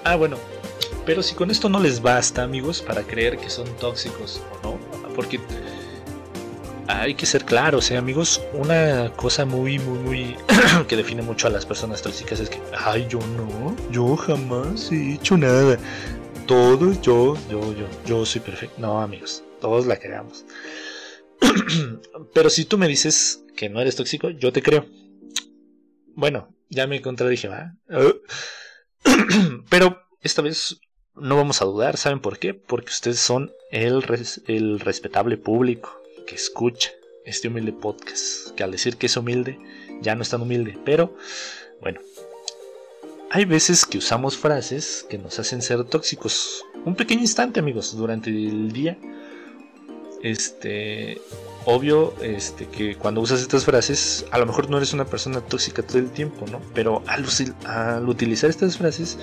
Ah, 0.05 0.17
bueno. 0.17 0.37
Pero 1.07 1.23
si 1.23 1.35
con 1.35 1.51
esto 1.51 1.69
no 1.69 1.81
les 1.81 2.01
basta, 2.01 2.43
amigos, 2.43 2.83
para 2.83 3.03
creer 3.03 3.39
que 3.39 3.51
son 3.51 3.67
tóxicos 3.77 4.41
o 4.53 4.69
no, 4.69 4.79
porque 5.15 5.41
hay 6.87 7.15
que 7.15 7.27
ser 7.27 7.45
claros, 7.45 7.91
¿eh, 7.91 7.97
amigos. 7.97 8.41
Una 8.53 9.11
cosa 9.17 9.45
muy, 9.45 9.79
muy, 9.79 9.99
muy 9.99 10.37
que 10.89 10.97
define 10.97 11.23
mucho 11.23 11.47
a 11.47 11.51
las 11.51 11.65
personas 11.65 12.03
tóxicas 12.03 12.39
es 12.39 12.51
que, 12.51 12.61
ay, 12.79 13.07
yo 13.09 13.19
no, 13.19 13.75
yo 13.91 14.17
jamás 14.17 14.93
he 14.93 15.15
hecho 15.15 15.37
nada 15.37 15.79
todos, 16.51 17.01
yo, 17.01 17.37
yo, 17.49 17.61
yo, 17.77 17.87
yo 18.05 18.27
soy 18.27 18.41
perfecto. 18.41 18.75
No, 18.81 19.01
amigos, 19.01 19.45
todos 19.61 19.87
la 19.87 20.01
creamos. 20.01 20.45
Pero 22.35 22.51
si 22.51 22.65
tú 22.65 22.77
me 22.77 22.89
dices 22.89 23.45
que 23.55 23.69
no 23.69 23.81
eres 23.81 23.95
tóxico, 23.95 24.31
yo 24.31 24.53
te 24.53 24.61
creo. 24.61 24.85
Bueno, 26.17 26.53
ya 26.69 26.89
me 26.89 27.01
contradije, 27.03 27.47
¿va? 27.47 27.77
Pero 29.71 30.03
esta 30.23 30.43
vez 30.43 30.81
no 31.15 31.37
vamos 31.37 31.63
a 31.63 31.67
dudar, 31.67 31.97
¿saben 31.97 32.19
por 32.19 32.41
qué? 32.41 32.53
Porque 32.53 32.91
ustedes 32.91 33.21
son 33.21 33.53
el, 33.71 34.03
el 34.49 34.81
respetable 34.81 35.37
público 35.37 36.03
que 36.27 36.35
escucha 36.35 36.91
este 37.25 37.47
humilde 37.47 37.73
podcast. 37.73 38.57
Que 38.57 38.65
al 38.65 38.73
decir 38.73 38.97
que 38.97 39.07
es 39.07 39.17
humilde, 39.17 39.61
ya 40.03 40.17
no 40.17 40.23
es 40.23 40.31
tan 40.31 40.43
humilde. 40.43 40.77
Pero, 40.85 41.15
bueno, 41.81 42.01
hay 43.31 43.45
veces 43.45 43.87
que 43.87 43.99
usamos 43.99 44.37
frases 44.37 45.07
que 45.09 45.17
nos 45.17 45.39
hacen 45.39 45.63
ser 45.63 45.85
tóxicos. 45.85 46.65
Un 46.85 46.97
pequeño 46.97 47.21
instante, 47.21 47.61
amigos, 47.61 47.97
durante 47.97 48.31
el 48.31 48.73
día. 48.73 48.99
Este, 50.23 51.21
obvio, 51.65 52.13
este, 52.23 52.67
que 52.67 52.97
cuando 52.97 53.21
usas 53.21 53.41
estas 53.41 53.65
frases, 53.65 54.27
a 54.33 54.39
lo 54.39 54.47
mejor 54.47 54.69
no 54.69 54.77
eres 54.77 54.93
una 54.93 55.05
persona 55.05 55.41
tóxica 55.41 55.83
todo 55.83 55.99
el 55.99 56.11
tiempo, 56.11 56.45
¿no? 56.51 56.61
Pero 56.75 57.03
al, 57.07 57.25
utilizar 58.09 58.51
estas 58.51 58.77
frases, 58.77 59.17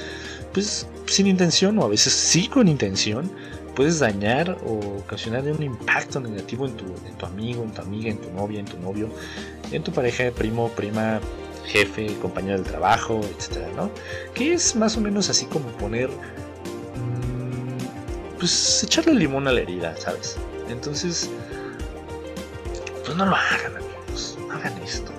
pues 0.54 0.88
sin 1.06 1.28
intención 1.28 1.78
o 1.78 1.84
a 1.84 1.90
veces 1.90 2.14
sí 2.14 2.48
con 2.48 2.70
intención, 2.70 3.30
puedes 3.76 4.00
dañar 4.00 4.58
o 4.66 5.00
ocasionar 5.00 5.44
un 5.44 5.62
impacto 5.62 6.20
negativo 6.22 6.66
en 6.66 6.78
tu, 6.78 6.86
en 6.86 7.18
tu 7.18 7.26
amigo, 7.26 7.62
en 7.62 7.72
tu 7.72 7.82
amiga, 7.82 8.10
en 8.10 8.18
tu 8.18 8.32
novia, 8.32 8.62
en 8.62 8.66
tu 8.66 8.80
novio, 8.80 9.10
en 9.72 9.84
tu 9.84 9.92
pareja, 9.92 10.32
primo, 10.32 10.70
prima, 10.70 11.20
jefe, 11.68 12.08
compañero 12.22 12.56
del 12.56 12.66
trabajo, 12.66 13.22
etcétera, 13.38 13.70
¿no? 13.76 13.92
Que 14.34 14.54
es 14.54 14.76
más 14.76 14.98
o 14.98 15.02
menos 15.02 15.30
así 15.30 15.46
como 15.46 15.68
poner, 15.74 16.10
mm, 16.10 17.78
pues 18.40 18.84
echarle 18.84 19.14
limón 19.14 19.48
a 19.48 19.52
la 19.52 19.62
herida, 19.62 19.96
¿sabes? 19.98 20.38
Entonces, 20.70 21.30
pues 23.06 23.16
no 23.16 23.26
lo 23.26 23.36
hagan, 23.36 23.76
amigos, 23.76 24.38
hagan 24.52 24.78
esto. 24.80 25.12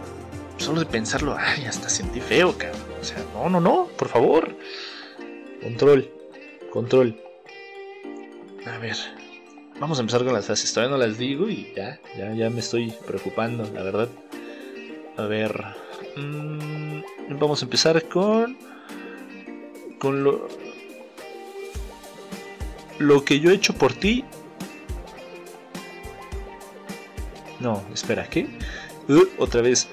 Solo 0.56 0.80
de 0.80 0.86
pensarlo, 0.86 1.36
ay, 1.38 1.66
hasta 1.66 1.88
sentí 1.88 2.20
feo, 2.20 2.56
cabrón. 2.56 2.82
O 3.00 3.04
sea, 3.04 3.18
no, 3.34 3.48
no, 3.48 3.60
no, 3.60 3.88
por 3.96 4.08
favor. 4.08 4.56
Control, 5.62 6.10
control. 6.72 7.20
A 8.66 8.78
ver, 8.78 8.96
vamos 9.78 9.98
a 9.98 10.00
empezar 10.00 10.24
con 10.24 10.34
las 10.34 10.46
frases. 10.46 10.72
Todavía 10.72 10.96
no 10.96 11.02
las 11.02 11.16
digo 11.16 11.48
y 11.48 11.72
ya, 11.74 12.00
ya, 12.16 12.32
ya 12.34 12.50
me 12.50 12.60
estoy 12.60 12.92
preocupando, 13.06 13.70
la 13.72 13.82
verdad. 13.82 14.08
A 15.16 15.22
ver. 15.22 15.87
Mm, 16.16 17.00
vamos 17.38 17.62
a 17.62 17.64
empezar 17.64 18.08
con. 18.08 18.56
Con 19.98 20.24
lo. 20.24 20.48
Lo 22.98 23.24
que 23.24 23.40
yo 23.40 23.50
he 23.50 23.54
hecho 23.54 23.74
por 23.74 23.92
ti. 23.92 24.24
No, 27.60 27.82
espera, 27.92 28.28
¿qué? 28.28 28.48
Uh, 29.08 29.24
otra 29.38 29.62
vez. 29.62 29.88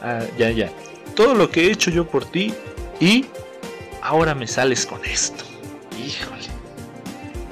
Ah, 0.00 0.24
ya, 0.38 0.50
ya. 0.50 0.70
Todo 1.14 1.34
lo 1.34 1.50
que 1.50 1.66
he 1.66 1.70
hecho 1.70 1.90
yo 1.90 2.06
por 2.06 2.24
ti 2.24 2.54
y 3.00 3.26
ahora 4.02 4.34
me 4.34 4.46
sales 4.46 4.86
con 4.86 5.04
esto. 5.04 5.44
Híjole. 5.98 6.48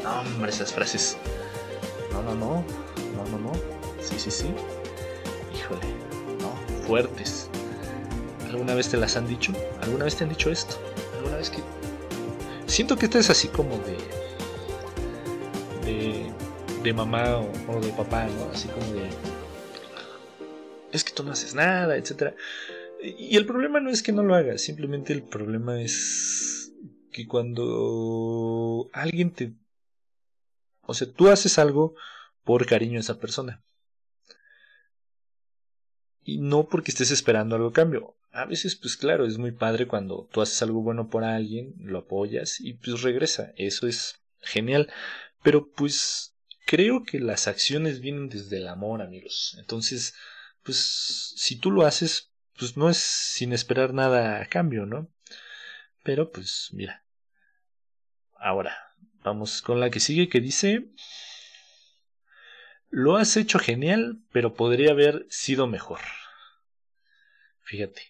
No, 0.03 0.21
hombre, 0.21 0.51
esas 0.51 0.73
frases. 0.73 1.17
No, 2.13 2.23
no, 2.23 2.35
no. 2.35 2.65
No, 3.17 3.25
no, 3.31 3.39
no. 3.39 3.53
Sí, 4.01 4.19
sí, 4.19 4.31
sí. 4.31 4.47
Híjole. 5.55 6.10
¿Alguna 8.61 8.75
vez 8.75 8.91
te 8.91 8.99
las 8.99 9.17
han 9.17 9.27
dicho? 9.27 9.55
¿Alguna 9.81 10.05
vez 10.05 10.17
te 10.17 10.25
han 10.25 10.29
dicho 10.29 10.51
esto? 10.51 10.77
¿Alguna 11.17 11.39
vez 11.39 11.49
que... 11.49 11.63
Siento 12.67 12.95
que 12.99 13.07
esto 13.07 13.19
es 13.19 13.31
así 13.31 13.49
como 13.49 13.79
de... 13.79 13.97
De, 15.87 16.31
de 16.83 16.93
mamá 16.93 17.39
o, 17.39 17.81
de 17.81 17.91
papá, 17.93 18.27
¿no? 18.27 18.51
Así 18.53 18.69
como 18.69 18.85
de... 18.93 19.09
Es 20.93 21.05
que 21.05 21.13
tú 21.15 21.23
no 21.23 21.33
haces 21.33 21.55
nada, 21.55 21.97
etc. 21.97 22.35
Y 23.03 23.35
el 23.39 23.47
problema 23.47 23.81
no 23.81 23.89
es 23.89 24.03
que 24.03 24.13
no 24.13 24.23
lo 24.23 24.35
hagas, 24.35 24.61
simplemente 24.61 25.15
el 25.15 25.23
problema 25.23 25.81
es 25.81 26.71
que 27.13 27.27
cuando 27.27 28.91
alguien 28.93 29.31
te... 29.33 29.55
O 30.83 30.93
sea, 30.93 31.11
tú 31.11 31.31
haces 31.31 31.59
algo 31.59 31.95
por 32.45 32.67
cariño 32.67 32.99
a 32.99 33.01
esa 33.01 33.19
persona 33.19 33.63
y 36.23 36.37
no 36.37 36.69
porque 36.69 36.91
estés 36.91 37.11
esperando 37.11 37.57
algo 37.57 37.69
a 37.69 37.73
cambio. 37.73 38.20
A 38.33 38.45
veces, 38.45 38.77
pues 38.77 38.97
claro, 38.97 39.27
es 39.27 39.39
muy 39.39 39.51
padre 39.51 39.87
cuando 39.87 40.29
tú 40.33 40.41
haces 40.41 40.63
algo 40.63 40.83
bueno 40.83 41.09
por 41.09 41.25
alguien, 41.25 41.75
lo 41.79 41.99
apoyas 41.99 42.61
y 42.61 42.75
pues 42.75 43.03
regresa. 43.03 43.53
Eso 43.57 43.87
es 43.89 44.21
genial. 44.41 44.93
Pero 45.43 45.71
pues 45.71 46.37
creo 46.67 47.03
que 47.03 47.19
las 47.19 47.49
acciones 47.49 48.01
vienen 48.01 48.29
desde 48.29 48.59
el 48.59 48.69
amor, 48.69 49.03
amigos. 49.03 49.57
Entonces, 49.59 50.15
pues 50.63 51.35
si 51.37 51.57
tú 51.57 51.73
lo 51.73 51.85
haces, 51.85 52.31
pues 52.57 52.77
no 52.77 52.89
es 52.89 52.99
sin 52.99 53.53
esperar 53.53 53.95
nada 53.95 54.41
a 54.41 54.47
cambio, 54.47 54.87
¿no? 54.87 55.09
Pero 56.05 56.31
pues 56.31 56.69
mira. 56.73 57.05
Ahora, 58.37 58.77
vamos 59.25 59.61
con 59.61 59.81
la 59.81 59.91
que 59.91 60.01
sigue 60.01 60.29
que 60.29 60.41
dice... 60.41 60.89
Lo 62.93 63.17
has 63.17 63.37
hecho 63.37 63.61
genial, 63.61 64.21
pero 64.33 64.55
podría 64.55 64.91
haber 64.91 65.25
sido 65.31 65.69
mejor. 65.69 66.01
Fíjate, 67.63 68.03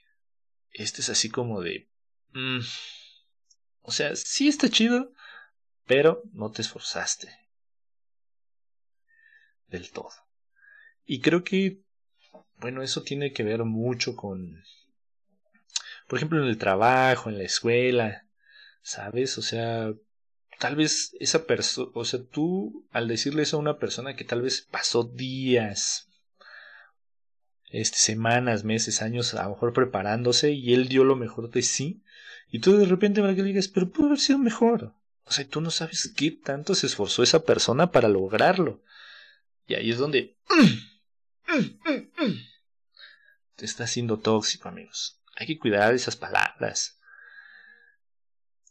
este 0.72 1.02
es 1.02 1.08
así 1.08 1.30
como 1.30 1.60
de... 1.60 1.88
Mm, 2.32 2.60
o 3.82 3.92
sea, 3.92 4.14
sí 4.14 4.48
está 4.48 4.68
chido, 4.68 5.12
pero 5.86 6.22
no 6.32 6.50
te 6.50 6.62
esforzaste. 6.62 7.28
Del 9.66 9.90
todo. 9.90 10.12
Y 11.04 11.20
creo 11.20 11.42
que, 11.44 11.82
bueno, 12.56 12.82
eso 12.82 13.02
tiene 13.02 13.32
que 13.32 13.42
ver 13.42 13.64
mucho 13.64 14.16
con... 14.16 14.62
por 16.06 16.18
ejemplo, 16.18 16.42
en 16.42 16.48
el 16.48 16.58
trabajo, 16.58 17.30
en 17.30 17.38
la 17.38 17.44
escuela, 17.44 18.26
¿sabes? 18.82 19.38
O 19.38 19.42
sea, 19.42 19.92
tal 20.58 20.76
vez 20.76 21.16
esa 21.18 21.46
persona, 21.46 21.90
o 21.94 22.04
sea, 22.04 22.20
tú 22.22 22.86
al 22.90 23.08
decirle 23.08 23.42
eso 23.42 23.56
a 23.56 23.60
una 23.60 23.78
persona 23.78 24.14
que 24.14 24.24
tal 24.24 24.42
vez 24.42 24.68
pasó 24.70 25.04
días, 25.04 26.09
este, 27.70 27.98
semanas, 27.98 28.64
meses, 28.64 29.02
años, 29.02 29.34
a 29.34 29.44
lo 29.44 29.50
mejor 29.50 29.72
preparándose 29.72 30.52
y 30.52 30.74
él 30.74 30.88
dio 30.88 31.04
lo 31.04 31.16
mejor 31.16 31.50
de 31.50 31.62
sí, 31.62 32.02
y 32.50 32.58
tú 32.58 32.76
de 32.76 32.86
repente 32.86 33.20
para 33.20 33.34
que 33.34 33.42
le 33.42 33.48
digas, 33.48 33.68
pero 33.68 33.88
pudo 33.88 34.06
haber 34.08 34.18
sido 34.18 34.38
mejor. 34.38 34.92
O 35.24 35.32
sea, 35.32 35.46
tú 35.46 35.60
no 35.60 35.70
sabes 35.70 36.12
qué 36.16 36.32
tanto 36.32 36.74
se 36.74 36.86
esforzó 36.86 37.22
esa 37.22 37.44
persona 37.44 37.92
para 37.92 38.08
lograrlo. 38.08 38.82
Y 39.66 39.74
ahí 39.74 39.90
es 39.90 39.98
donde 39.98 40.36
te 43.54 43.64
está 43.64 43.84
haciendo 43.84 44.18
tóxico, 44.18 44.68
amigos. 44.68 45.20
Hay 45.36 45.46
que 45.46 45.58
cuidar 45.58 45.94
esas 45.94 46.16
palabras. 46.16 46.98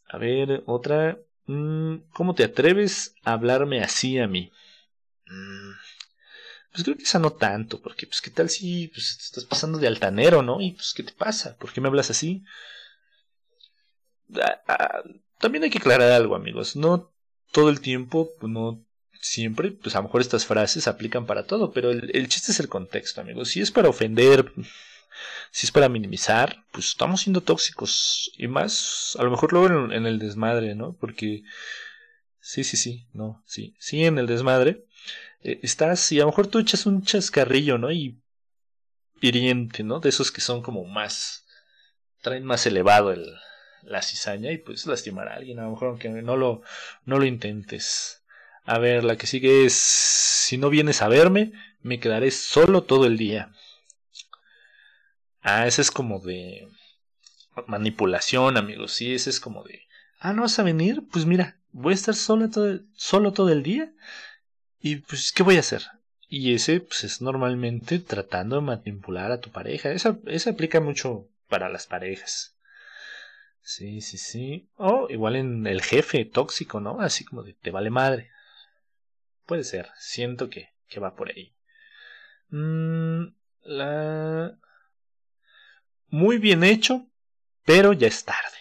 A 0.10 0.18
ver, 0.18 0.63
otra. 0.65 1.18
Mm, 1.46 2.00
¿Cómo 2.12 2.36
te 2.36 2.44
atreves 2.44 3.15
a 3.24 3.32
hablarme 3.34 3.82
así 3.82 4.20
a 4.20 4.27
mí? 4.27 4.51
Pues 6.72 6.84
creo 6.84 6.98
que 6.98 7.04
esa 7.04 7.20
no 7.20 7.32
tanto, 7.32 7.82
porque 7.82 8.06
pues 8.06 8.22
qué 8.22 8.30
tal 8.30 8.50
si 8.50 8.90
pues, 8.90 9.18
te 9.18 9.24
estás 9.24 9.46
pasando 9.46 9.80
de 9.80 9.88
altanero, 9.88 10.44
¿no? 10.44 10.62
Y 10.62 10.74
pues 10.74 10.94
qué 10.94 11.04
te 11.04 11.14
pasa, 11.14 11.56
¿por 11.58 11.74
qué 11.74 11.82
me 11.82 11.88
hablas 11.88 12.10
así? 12.12 12.44
Ah, 14.36 14.62
ah, 14.68 15.04
también 15.40 15.64
hay 15.64 15.70
que 15.70 15.80
aclarar 15.80 16.12
algo, 16.12 16.36
amigos. 16.36 16.76
No 16.76 17.12
todo 17.52 17.70
el 17.70 17.82
tiempo, 17.82 18.30
no 18.42 18.86
siempre, 19.22 19.72
pues 19.72 19.96
a 19.96 20.00
lo 20.00 20.04
mejor 20.04 20.22
estas 20.22 20.46
frases 20.46 20.88
aplican 20.88 21.26
para 21.26 21.46
todo, 21.46 21.72
pero 21.72 21.92
el, 21.92 22.30
chiste 22.30 22.52
es 22.52 22.60
el 22.60 22.70
contexto, 22.70 23.22
amigos. 23.22 23.50
Si 23.50 23.62
es 23.62 23.72
para 23.72 23.90
ofender, 23.90 24.52
si 25.52 25.68
es 25.68 25.72
para 25.72 25.90
minimizar, 25.90 26.64
pues 26.72 26.88
estamos 26.88 27.22
siendo 27.22 27.42
tóxicos. 27.42 28.32
Y 28.38 28.48
más, 28.48 29.16
a 29.20 29.24
lo 29.24 29.32
mejor 29.32 29.54
luego 29.54 29.92
en, 29.92 30.06
el 30.06 30.20
desmadre, 30.20 30.76
¿no? 30.76 30.96
Porque, 31.00 31.44
sí, 32.40 32.64
sí, 32.64 32.78
sí, 32.78 33.08
no, 33.14 33.44
sí, 33.46 33.76
sí, 33.80 34.06
en 34.06 34.18
el 34.20 34.28
desmadre. 34.28 34.86
Eh, 35.41 35.60
estás, 35.63 36.12
y 36.12 36.19
a 36.19 36.22
lo 36.22 36.27
mejor 36.27 36.48
tú 36.48 36.60
echas 36.60 36.86
un 36.86 37.03
chascarrillo, 37.03 37.77
¿no? 37.77 37.91
Y 37.91 38.22
hiriente, 39.22 39.84
¿no? 39.84 40.00
De 40.00 40.10
esos 40.10 40.31
que 40.31 40.41
son 40.41 40.62
como 40.62 40.86
más, 40.86 41.46
traen 42.22 42.43
más 42.43 42.65
elevado 42.65 43.12
el, 43.12 43.25
la 43.84 44.01
cizaña 44.01 44.51
y 44.51 44.58
pues 44.58 44.86
lastimar 44.86 45.27
a 45.27 45.36
alguien, 45.36 45.60
a 45.60 45.63
lo 45.63 45.72
mejor 45.72 45.89
aunque 45.89 46.10
no 46.10 46.38
lo, 46.38 46.62
no 47.05 47.17
lo 47.19 47.25
intentes. 47.25 48.24
A 48.65 48.77
ver, 48.77 49.03
la 49.03 49.17
que 49.17 49.27
sigue 49.27 49.65
es, 49.65 49.74
si 49.74 50.58
no 50.58 50.69
vienes 50.69 51.01
a 51.01 51.08
verme, 51.08 51.53
me 51.81 52.00
quedaré 52.00 52.31
solo 52.31 52.84
todo 52.84 53.05
el 53.05 53.17
día. 53.17 53.51
Ah, 55.41 55.65
ese 55.67 55.81
es 55.81 55.91
como 55.91 56.19
de 56.19 56.67
manipulación, 57.67 58.58
amigos. 58.58 58.93
Sí, 58.93 59.13
ese 59.15 59.29
es 59.29 59.39
como 59.39 59.63
de, 59.63 59.88
ah, 60.19 60.34
no 60.34 60.43
vas 60.43 60.60
a 60.60 60.63
venir, 60.63 61.03
pues 61.12 61.25
mira, 61.25 61.58
voy 61.72 61.93
a 61.93 61.96
estar 61.96 62.15
solo 62.15 62.50
todo, 62.50 62.79
solo 62.96 63.34
todo 63.34 63.50
el 63.50 63.63
día 63.63 63.91
y 64.82 64.98
pues, 64.98 65.32
¿qué 65.32 65.44
voy 65.44 65.58
a 65.58 65.62
hacer? 65.62 65.84
Y 66.28 66.54
ese, 66.54 66.80
pues 66.80 67.04
es 67.04 67.22
normalmente 67.22 68.00
tratando 68.00 68.58
de 68.58 68.62
manipular 68.62 69.32
a 69.32 69.40
tu 69.40 69.52
pareja. 69.52 69.92
Esa, 69.92 70.18
esa 70.28 70.52
aplica 70.52 70.80
mucho 70.80 71.28
para 71.48 71.70
las 71.70 71.88
parejas. 71.88 72.56
Sí, 73.62 74.02
sí, 74.02 74.18
sí. 74.18 74.70
O 74.78 75.08
igual 75.10 75.36
en 75.36 75.68
el 75.68 75.82
jefe 75.82 76.26
tóxico, 76.26 76.80
¿no? 76.80 77.02
Así 77.02 77.26
como 77.26 77.44
de 77.44 77.54
te 77.54 77.72
vale 77.72 77.90
madre. 77.90 78.32
Puede 79.46 79.64
ser. 79.64 79.90
Siento 79.98 80.50
que, 80.50 80.70
que 80.88 81.00
va 81.00 81.16
por 81.16 81.30
ahí. 81.30 81.54
Mm, 82.50 83.26
la... 83.64 84.58
Muy 86.08 86.38
bien 86.38 86.64
hecho, 86.64 87.08
pero 87.66 87.94
ya 87.94 88.08
es 88.08 88.24
tarde. 88.26 88.58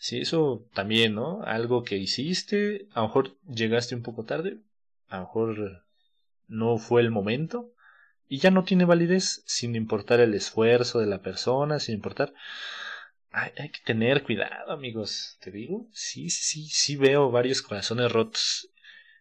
Sí, 0.00 0.18
eso 0.20 0.66
también, 0.72 1.14
¿no? 1.14 1.42
Algo 1.42 1.84
que 1.84 1.96
hiciste, 1.98 2.88
a 2.94 3.00
lo 3.00 3.08
mejor 3.08 3.36
llegaste 3.46 3.94
un 3.94 4.02
poco 4.02 4.24
tarde, 4.24 4.58
a 5.08 5.18
lo 5.18 5.22
mejor 5.24 5.84
no 6.48 6.78
fue 6.78 7.02
el 7.02 7.10
momento, 7.10 7.74
y 8.26 8.38
ya 8.38 8.50
no 8.50 8.64
tiene 8.64 8.86
validez 8.86 9.42
sin 9.44 9.76
importar 9.76 10.20
el 10.20 10.32
esfuerzo 10.32 11.00
de 11.00 11.06
la 11.06 11.20
persona, 11.20 11.80
sin 11.80 11.96
importar 11.96 12.32
hay, 13.32 13.52
que 13.70 13.80
tener 13.84 14.22
cuidado, 14.22 14.72
amigos. 14.72 15.36
Te 15.40 15.50
digo, 15.50 15.86
sí, 15.92 16.30
sí, 16.30 16.66
sí 16.68 16.96
veo 16.96 17.30
varios 17.30 17.62
corazones 17.62 18.10
rotos. 18.10 18.70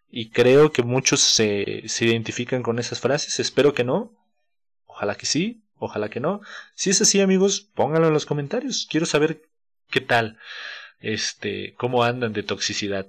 Y 0.09 0.29
creo 0.31 0.71
que 0.71 0.81
muchos 0.81 1.19
se, 1.19 1.83
se 1.87 2.05
identifican 2.05 2.63
con 2.63 2.79
esas 2.79 2.99
frases. 2.99 3.39
Espero 3.39 3.73
que 3.73 3.83
no. 3.83 4.15
Ojalá 4.85 5.15
que 5.15 5.25
sí. 5.25 5.61
Ojalá 5.77 6.09
que 6.09 6.19
no. 6.19 6.41
Si 6.73 6.89
es 6.89 7.01
así, 7.01 7.21
amigos, 7.21 7.61
pónganlo 7.61 8.07
en 8.07 8.13
los 8.13 8.25
comentarios. 8.25 8.87
Quiero 8.89 9.05
saber 9.05 9.48
qué 9.89 10.01
tal. 10.01 10.37
Este, 10.99 11.73
cómo 11.75 12.03
andan 12.03 12.33
de 12.33 12.43
toxicidad. 12.43 13.07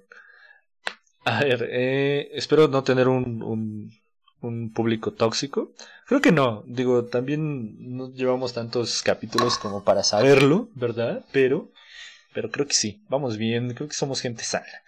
A 1.24 1.40
ver, 1.40 1.68
eh, 1.70 2.30
espero 2.32 2.68
no 2.68 2.82
tener 2.82 3.08
un, 3.08 3.92
un, 4.40 4.72
público 4.72 5.12
tóxico? 5.12 5.74
Creo 6.06 6.20
que 6.20 6.32
no. 6.32 6.64
Digo, 6.66 7.04
también 7.06 7.96
no 7.96 8.12
llevamos 8.12 8.54
tantos 8.54 9.02
capítulos 9.02 9.58
como 9.58 9.84
para 9.84 10.02
saberlo, 10.02 10.70
¿verdad? 10.74 11.24
Pero, 11.32 11.70
pero 12.32 12.50
creo 12.50 12.66
que 12.66 12.74
sí. 12.74 13.02
Vamos 13.08 13.36
bien. 13.36 13.74
Creo 13.74 13.88
que 13.88 13.94
somos 13.94 14.20
gente 14.20 14.44
sana. 14.44 14.82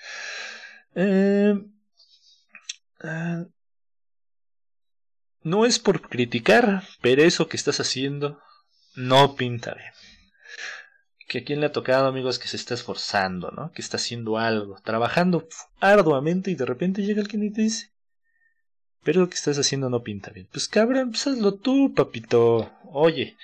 Eh, 0.95 1.55
ah, 3.03 3.45
no 5.43 5.67
es 5.67 5.79
por 5.79 6.09
criticar, 6.09 6.83
pero 7.01 7.23
eso 7.23 7.49
que 7.49 7.57
estás 7.57 7.81
haciendo 7.81 8.41
no 8.95 9.35
pinta 9.35 9.75
bien. 9.75 9.93
Que 11.33 11.39
a 11.39 11.45
quien 11.45 11.61
le 11.61 11.67
ha 11.67 11.73
tocado, 11.73 12.09
amigos, 12.09 12.39
que 12.39 12.47
se 12.47 12.57
está 12.57 12.75
esforzando, 12.75 13.51
¿no? 13.53 13.73
Que 13.73 13.81
está 13.81 13.97
haciendo 13.97 14.37
algo, 14.37 14.79
trabajando 14.85 15.49
arduamente 15.81 16.51
y 16.51 16.57
de 16.57 16.67
repente 16.67 17.01
llega 17.01 17.23
alguien 17.23 17.45
y 17.45 17.51
te 17.51 17.63
dice, 17.63 17.91
pero 19.03 19.23
lo 19.23 19.31
que 19.31 19.37
estás 19.37 19.57
haciendo 19.57 19.89
no 19.89 20.03
pinta 20.03 20.31
bien. 20.31 20.47
Pues 20.53 20.69
cabrón, 20.69 21.13
pues 21.13 21.27
hazlo 21.27 21.55
tú, 21.55 21.95
papito. 21.95 22.71
Oye, 22.85 23.39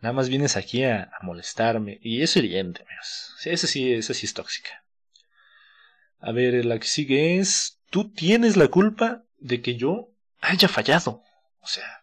nada 0.00 0.12
más 0.12 0.28
vienes 0.28 0.56
aquí 0.56 0.82
a, 0.82 1.12
molestarme. 1.22 2.00
Y 2.02 2.22
es 2.22 2.34
hiriente, 2.34 2.82
amigos. 2.82 3.36
Esa 3.44 3.68
sí, 3.68 3.92
esa 3.92 4.12
sí 4.12 4.26
es 4.26 4.34
tóxica. 4.34 4.84
A 6.18 6.32
ver, 6.32 6.64
la 6.64 6.80
que 6.80 6.88
sigue 6.88 7.38
es, 7.38 7.78
tú 7.90 8.10
tienes 8.10 8.56
la 8.56 8.66
culpa 8.66 9.22
de 9.38 9.62
que 9.62 9.76
yo 9.76 10.08
haya 10.40 10.66
fallado. 10.66 11.22
O 11.60 11.68
sea, 11.68 11.99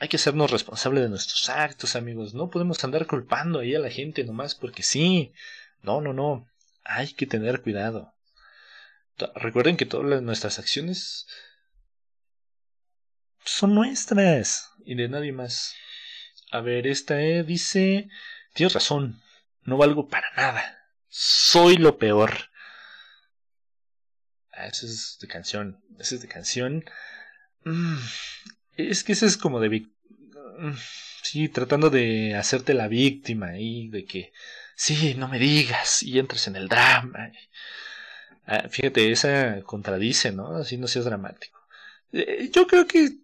hay 0.00 0.08
que 0.08 0.16
hacernos 0.16 0.50
responsables 0.50 1.02
de 1.02 1.10
nuestros 1.10 1.50
actos, 1.50 1.94
amigos. 1.94 2.32
No 2.32 2.48
podemos 2.48 2.82
andar 2.82 3.06
culpando 3.06 3.60
ahí 3.60 3.74
a 3.74 3.78
la 3.78 3.90
gente 3.90 4.24
nomás 4.24 4.54
porque 4.54 4.82
sí. 4.82 5.34
No, 5.82 6.00
no, 6.00 6.14
no. 6.14 6.48
Hay 6.84 7.12
que 7.12 7.26
tener 7.26 7.60
cuidado. 7.60 8.14
Recuerden 9.34 9.76
que 9.76 9.84
todas 9.84 10.22
nuestras 10.22 10.58
acciones 10.58 11.26
son 13.44 13.74
nuestras 13.74 14.72
y 14.86 14.94
de 14.94 15.08
nadie 15.10 15.32
más. 15.32 15.74
A 16.50 16.60
ver, 16.60 16.86
esta 16.86 17.20
eh, 17.20 17.44
dice, 17.44 18.08
tienes 18.54 18.72
razón, 18.72 19.22
no 19.62 19.76
valgo 19.76 20.08
para 20.08 20.32
nada, 20.34 20.78
soy 21.08 21.76
lo 21.76 21.98
peor. 21.98 22.50
Ah, 24.52 24.66
eso 24.66 24.86
es 24.86 25.18
de 25.20 25.28
canción, 25.28 25.84
eso 25.98 26.14
es 26.14 26.22
de 26.22 26.28
canción. 26.28 26.84
Mm, 27.64 27.98
es 28.88 29.04
que 29.04 29.12
ese 29.12 29.26
es 29.26 29.36
como 29.36 29.60
de... 29.60 29.86
Mm, 30.58 30.74
sí, 31.22 31.48
tratando 31.48 31.90
de 31.90 32.34
hacerte 32.36 32.74
la 32.74 32.88
víctima 32.88 33.58
y 33.58 33.88
de 33.88 34.04
que, 34.04 34.32
sí, 34.76 35.14
no 35.14 35.28
me 35.28 35.38
digas 35.38 36.02
y 36.02 36.18
entres 36.18 36.46
en 36.46 36.56
el 36.56 36.68
drama. 36.68 37.32
Ah, 38.46 38.68
fíjate, 38.68 39.12
esa 39.12 39.62
contradice, 39.62 40.32
¿no? 40.32 40.56
Así 40.56 40.76
no 40.76 40.88
seas 40.88 41.04
dramático. 41.04 41.58
Eh, 42.12 42.50
yo 42.52 42.66
creo 42.66 42.86
que 42.86 43.20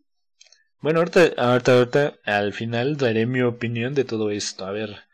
bueno, 0.81 1.01
ahorita, 1.01 1.33
ahorita, 1.37 1.73
ahorita, 1.73 2.19
al 2.25 2.53
final 2.53 2.97
daré 2.97 3.27
mi 3.27 3.41
opinión 3.41 3.95
de 3.95 4.05
todo 4.05 4.31
esto. 4.31 4.67
A 4.67 4.71
ver, 4.71 5.05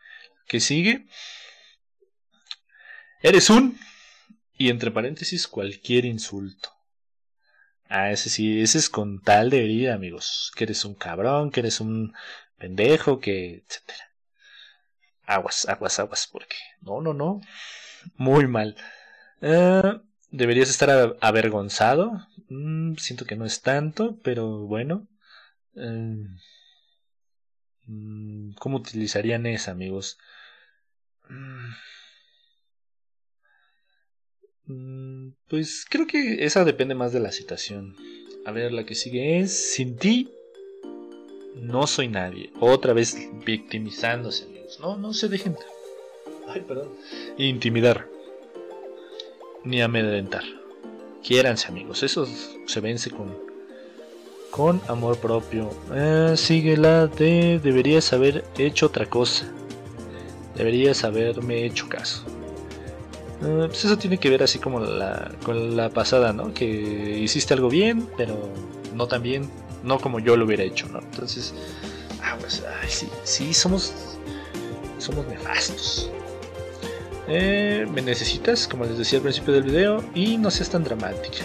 ¿qué 0.47 0.59
sigue? 0.59 1.07
Eres 3.21 3.49
un... 3.49 3.79
Y 4.55 4.69
entre 4.69 4.91
paréntesis, 4.91 5.47
cualquier 5.47 6.05
insulto. 6.05 6.69
Ah, 7.95 8.11
ese 8.11 8.29
sí, 8.29 8.59
ese 8.61 8.77
es 8.79 8.89
con 8.89 9.21
tal 9.21 9.49
de 9.49 9.89
amigos. 9.91 10.51
Que 10.55 10.65
eres 10.65 10.83
un 10.85 10.95
cabrón, 10.95 11.51
que 11.51 11.61
eres 11.61 11.79
un 11.79 12.13
pendejo, 12.57 13.19
que... 13.19 13.63
etcétera. 13.67 14.11
Aguas, 15.25 15.67
aguas, 15.67 15.99
aguas, 15.99 16.27
porque... 16.31 16.55
No, 16.81 17.01
no, 17.01 17.13
no. 17.13 17.41
Muy 18.17 18.47
mal. 18.47 18.75
Ah, 19.41 20.01
deberías 20.31 20.69
estar 20.69 21.17
avergonzado. 21.21 22.27
Mm, 22.49 22.95
siento 22.97 23.25
que 23.25 23.35
no 23.37 23.45
es 23.45 23.61
tanto, 23.61 24.19
pero 24.23 24.67
bueno. 24.67 25.07
Em, 25.75 26.37
mm, 27.87 28.53
¿Cómo 28.59 28.77
utilizarían 28.77 29.45
esa, 29.45 29.71
amigos? 29.71 30.17
Mm, 31.29 31.73
pues 35.53 35.85
creo 35.87 36.07
que 36.07 36.45
esa 36.45 36.65
depende 36.65 36.95
más 36.95 37.13
de 37.13 37.19
la 37.19 37.31
situación. 37.31 37.95
A 38.43 38.51
ver, 38.51 38.71
la 38.71 38.87
que 38.87 38.95
sigue 38.95 39.39
es, 39.39 39.53
sin 39.53 39.97
ti 39.97 40.31
no 41.53 41.85
soy 41.85 42.07
nadie. 42.07 42.49
Otra 42.59 42.93
vez 42.93 43.15
victimizándose, 43.45 44.45
amigos. 44.45 44.79
No, 44.79 44.97
no 44.97 45.13
se 45.13 45.29
dejen. 45.29 45.55
Ay, 46.47 46.61
perdón. 46.67 46.89
Intimidar. 47.37 48.07
Ni 49.63 49.79
amedrentar. 49.83 50.41
Quiéranse, 51.21 51.67
amigos. 51.67 52.01
Eso 52.01 52.27
se 52.65 52.79
vence 52.79 53.11
con, 53.11 53.37
con 54.49 54.81
amor 54.87 55.19
propio. 55.19 55.69
Eh, 55.93 56.33
sigue 56.35 56.77
la 56.77 57.05
de 57.05 57.59
deberías 57.63 58.11
haber 58.11 58.43
hecho 58.57 58.87
otra 58.87 59.05
cosa. 59.05 59.53
Deberías 60.55 61.03
haberme 61.03 61.63
hecho 61.63 61.87
caso. 61.87 62.25
Eh, 63.45 63.65
pues 63.67 63.83
eso 63.83 63.97
tiene 63.97 64.17
que 64.17 64.29
ver 64.29 64.41
así 64.41 64.59
como 64.59 64.79
la, 64.79 65.31
con 65.43 65.75
la 65.75 65.89
pasada, 65.89 66.31
¿no? 66.31 66.53
Que 66.53 66.65
hiciste 66.65 67.53
algo 67.53 67.69
bien, 67.69 68.07
pero 68.15 68.49
no 68.95 69.07
tan 69.07 69.21
bien, 69.21 69.49
no 69.83 69.99
como 69.99 70.19
yo 70.19 70.37
lo 70.37 70.45
hubiera 70.45 70.63
hecho, 70.63 70.87
¿no? 70.87 70.99
Entonces, 70.99 71.53
ah, 72.21 72.37
pues, 72.39 72.63
ay, 72.81 72.89
sí, 72.89 73.09
sí, 73.23 73.53
somos, 73.53 73.93
somos 74.97 75.27
nefastos. 75.27 76.09
Eh, 77.27 77.85
me 77.91 78.01
necesitas, 78.01 78.67
como 78.67 78.85
les 78.85 78.97
decía 78.97 79.19
al 79.19 79.23
principio 79.23 79.53
del 79.53 79.63
video, 79.63 80.03
y 80.15 80.37
no 80.37 80.49
seas 80.49 80.69
tan 80.69 80.83
dramática. 80.83 81.39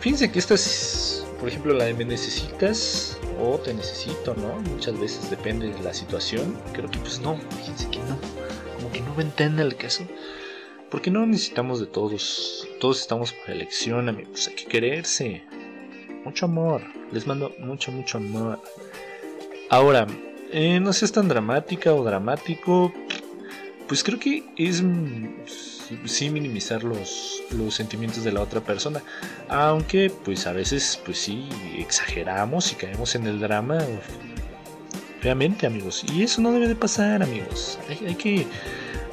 Fíjense 0.00 0.30
que 0.32 0.38
estas, 0.38 1.24
por 1.38 1.48
ejemplo, 1.48 1.72
la 1.72 1.84
de 1.84 1.94
me 1.94 2.04
necesitas 2.04 3.16
o 3.40 3.58
te 3.58 3.74
necesito, 3.74 4.34
¿no? 4.34 4.60
Muchas 4.72 4.98
veces 4.98 5.30
depende 5.30 5.68
de 5.68 5.82
la 5.82 5.94
situación. 5.94 6.56
Creo 6.72 6.90
que 6.90 6.98
pues 6.98 7.20
no, 7.20 7.36
fíjense 7.58 7.88
que 7.90 7.98
no, 8.00 8.18
como 8.76 8.92
que 8.92 9.00
no 9.00 9.14
me 9.14 9.22
entiende 9.22 9.62
el 9.62 9.76
caso. 9.76 10.04
Porque 10.90 11.10
no 11.10 11.26
necesitamos 11.26 11.80
de 11.80 11.86
todos, 11.86 12.68
todos 12.80 13.00
estamos 13.00 13.32
por 13.32 13.50
elección, 13.50 14.08
amigos, 14.08 14.48
hay 14.48 14.54
que 14.54 14.66
quererse. 14.66 15.42
Mucho 16.24 16.46
amor, 16.46 16.82
les 17.12 17.26
mando 17.26 17.52
mucho, 17.58 17.92
mucho 17.92 18.18
amor. 18.18 18.60
Ahora, 19.70 20.06
eh, 20.52 20.78
no 20.80 20.92
seas 20.92 21.12
tan 21.12 21.28
dramática 21.28 21.92
o 21.92 22.04
dramático, 22.04 22.92
pues 23.88 24.04
creo 24.04 24.18
que 24.18 24.44
es 24.56 24.82
sí 26.06 26.30
minimizar 26.30 26.84
los, 26.84 27.42
los 27.50 27.74
sentimientos 27.74 28.24
de 28.24 28.32
la 28.32 28.40
otra 28.40 28.60
persona. 28.60 29.02
Aunque 29.48 30.10
pues 30.24 30.46
a 30.46 30.52
veces 30.52 31.00
pues 31.04 31.18
sí 31.18 31.48
exageramos 31.76 32.72
y 32.72 32.76
caemos 32.76 33.14
en 33.14 33.26
el 33.26 33.40
drama. 33.40 33.78
Realmente 35.22 35.66
amigos. 35.66 36.04
Y 36.12 36.22
eso 36.22 36.40
no 36.42 36.52
debe 36.52 36.68
de 36.68 36.76
pasar 36.76 37.22
amigos. 37.22 37.78
Hay, 37.88 38.14
que, 38.14 38.46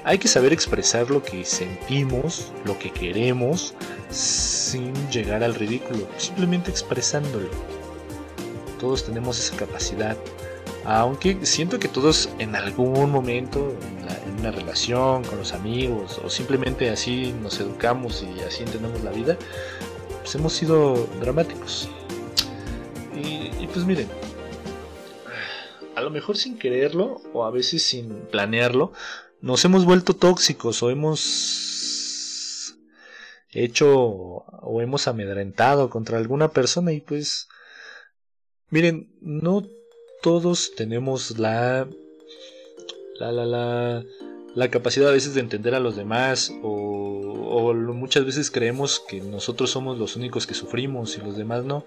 hay 0.03 0.17
que 0.17 0.27
saber 0.27 0.51
expresar 0.51 1.09
lo 1.09 1.21
que 1.21 1.45
sentimos, 1.45 2.51
lo 2.65 2.77
que 2.79 2.91
queremos, 2.91 3.73
sin 4.09 4.93
llegar 5.09 5.43
al 5.43 5.55
ridículo. 5.55 6.07
Simplemente 6.17 6.71
expresándolo. 6.71 7.49
Todos 8.79 9.05
tenemos 9.05 9.39
esa 9.39 9.55
capacidad. 9.55 10.17
Aunque 10.85 11.45
siento 11.45 11.77
que 11.77 11.87
todos 11.87 12.29
en 12.39 12.55
algún 12.55 13.11
momento, 13.11 13.75
en, 13.81 14.39
una 14.39 14.49
relación, 14.49 15.23
con 15.23 15.37
los 15.37 15.53
amigos, 15.53 16.19
o 16.23 16.29
simplemente 16.29 16.89
así 16.89 17.31
nos 17.43 17.59
educamos 17.59 18.23
y 18.23 18.41
así 18.41 18.63
entendemos 18.63 19.03
la 19.03 19.11
vida, 19.11 19.37
pues 20.21 20.33
hemos 20.33 20.53
sido 20.53 21.07
dramáticos. 21.19 21.87
Y, 23.13 23.67
pues 23.67 23.85
miren, 23.85 24.07
a 25.95 26.01
lo 26.01 26.09
mejor 26.09 26.37
sin 26.37 26.57
quererlo, 26.57 27.21
o 27.33 27.45
a 27.45 27.51
veces 27.51 27.83
sin 27.83 28.09
planearlo, 28.31 28.93
nos 29.41 29.65
hemos 29.65 29.85
vuelto 29.85 30.15
tóxicos 30.15 30.81
o 30.83 30.89
hemos 30.89 32.75
hecho 33.49 33.89
o 33.89 34.81
hemos 34.81 35.07
amedrentado 35.07 35.89
contra 35.89 36.17
alguna 36.17 36.51
persona 36.51 36.93
y 36.93 37.01
pues 37.01 37.49
miren, 38.69 39.11
no 39.21 39.67
todos 40.21 40.73
tenemos 40.75 41.37
la, 41.39 41.87
la, 43.19 43.31
la, 43.31 44.03
la, 44.55 44.69
capacidad 44.69 45.09
a 45.09 45.13
veces 45.13 45.33
de 45.33 45.41
entender 45.41 45.75
a 45.75 45.79
los 45.79 45.95
demás 45.95 46.53
o, 46.63 47.73
muchas 47.73 48.25
veces 48.25 48.49
creemos 48.51 49.01
que 49.07 49.21
nosotros 49.21 49.69
somos 49.69 49.97
los 49.97 50.15
únicos 50.15 50.47
que 50.47 50.53
sufrimos 50.53 51.17
y 51.17 51.21
los 51.21 51.37
demás 51.37 51.63
no. 51.63 51.85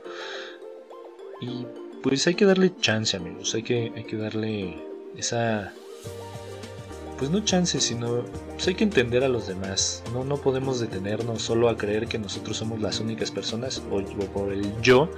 Y 1.40 1.66
pues 2.02 2.26
hay 2.26 2.34
que 2.34 2.44
darle 2.44 2.72
chance, 2.80 3.16
amigos, 3.16 3.54
hay 3.54 3.62
que, 3.62 3.92
hay 3.94 4.04
que 4.04 4.16
darle 4.16 4.82
esa... 5.16 5.74
Pues 7.18 7.30
no 7.30 7.40
chance, 7.44 7.80
sino 7.80 8.24
pues 8.52 8.66
hay 8.66 8.74
que 8.74 8.84
entender 8.84 9.22
a 9.22 9.28
los 9.28 9.46
demás. 9.46 10.02
No, 10.12 10.24
no 10.24 10.36
podemos 10.36 10.80
detenernos 10.80 11.42
solo 11.42 11.68
a 11.68 11.76
creer 11.76 12.08
que 12.08 12.18
nosotros 12.18 12.56
somos 12.56 12.80
las 12.80 13.00
únicas 13.00 13.30
personas 13.30 13.82
o, 13.90 14.02
por 14.28 14.52
el 14.52 14.80
yo 14.80 15.08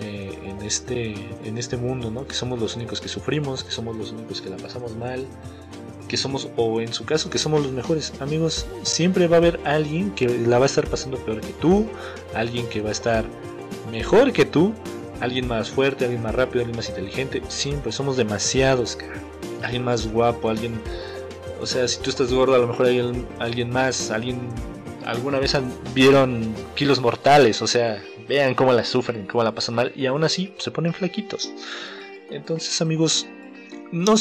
eh, 0.00 0.36
en, 0.44 0.62
este, 0.62 1.14
en 1.44 1.58
este 1.58 1.76
mundo, 1.76 2.10
¿no? 2.10 2.26
Que 2.26 2.34
somos 2.34 2.58
los 2.58 2.76
únicos 2.76 3.00
que 3.00 3.08
sufrimos, 3.08 3.62
que 3.62 3.70
somos 3.70 3.96
los 3.96 4.10
únicos 4.12 4.40
que 4.40 4.50
la 4.50 4.56
pasamos 4.56 4.96
mal, 4.96 5.26
que 6.08 6.16
somos, 6.16 6.48
o 6.56 6.80
en 6.80 6.92
su 6.92 7.04
caso, 7.04 7.30
que 7.30 7.38
somos 7.38 7.62
los 7.62 7.72
mejores. 7.72 8.12
Amigos, 8.20 8.66
siempre 8.82 9.28
va 9.28 9.36
a 9.36 9.38
haber 9.38 9.60
alguien 9.64 10.10
que 10.12 10.26
la 10.26 10.58
va 10.58 10.64
a 10.64 10.66
estar 10.66 10.88
pasando 10.88 11.18
peor 11.18 11.40
que 11.40 11.52
tú, 11.52 11.86
alguien 12.34 12.66
que 12.68 12.80
va 12.80 12.88
a 12.88 12.92
estar 12.92 13.24
mejor 13.92 14.32
que 14.32 14.44
tú, 14.44 14.72
alguien 15.20 15.46
más 15.46 15.70
fuerte, 15.70 16.04
alguien 16.04 16.22
más 16.22 16.34
rápido, 16.34 16.60
alguien 16.60 16.76
más 16.76 16.88
inteligente. 16.88 17.42
Siempre 17.48 17.92
somos 17.92 18.16
demasiados, 18.16 18.96
cara. 18.96 19.20
Alguien 19.62 19.84
más 19.84 20.10
guapo, 20.10 20.48
alguien... 20.48 20.80
O 21.60 21.66
sea, 21.66 21.86
si 21.88 22.00
tú 22.00 22.10
estás 22.10 22.32
gordo, 22.32 22.54
a 22.54 22.58
lo 22.58 22.68
mejor 22.68 22.86
hay 22.86 23.26
alguien, 23.38 23.70
más, 23.70 24.10
alguien... 24.10 24.40
Alguna 25.04 25.38
vez 25.38 25.56
vieron 25.94 26.54
kilos 26.74 27.00
mortales, 27.00 27.62
o 27.62 27.66
sea, 27.66 28.02
vean 28.28 28.54
cómo 28.54 28.74
la 28.74 28.84
sufren, 28.84 29.26
cómo 29.26 29.42
la 29.42 29.54
pasan 29.54 29.74
mal 29.74 29.92
y 29.96 30.04
aún 30.04 30.22
así 30.22 30.52
se 30.58 30.70
ponen 30.70 30.92
flaquitos. 30.92 31.50
Entonces 32.30 32.80
amigos, 32.82 33.26
no, 33.90 34.16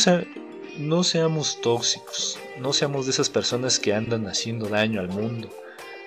no 0.77 1.03
seamos 1.03 1.59
tóxicos, 1.61 2.39
no 2.59 2.71
seamos 2.71 3.05
de 3.05 3.11
esas 3.11 3.29
personas 3.29 3.79
que 3.79 3.93
andan 3.93 4.27
haciendo 4.27 4.69
daño 4.69 5.01
al 5.01 5.09
mundo. 5.09 5.49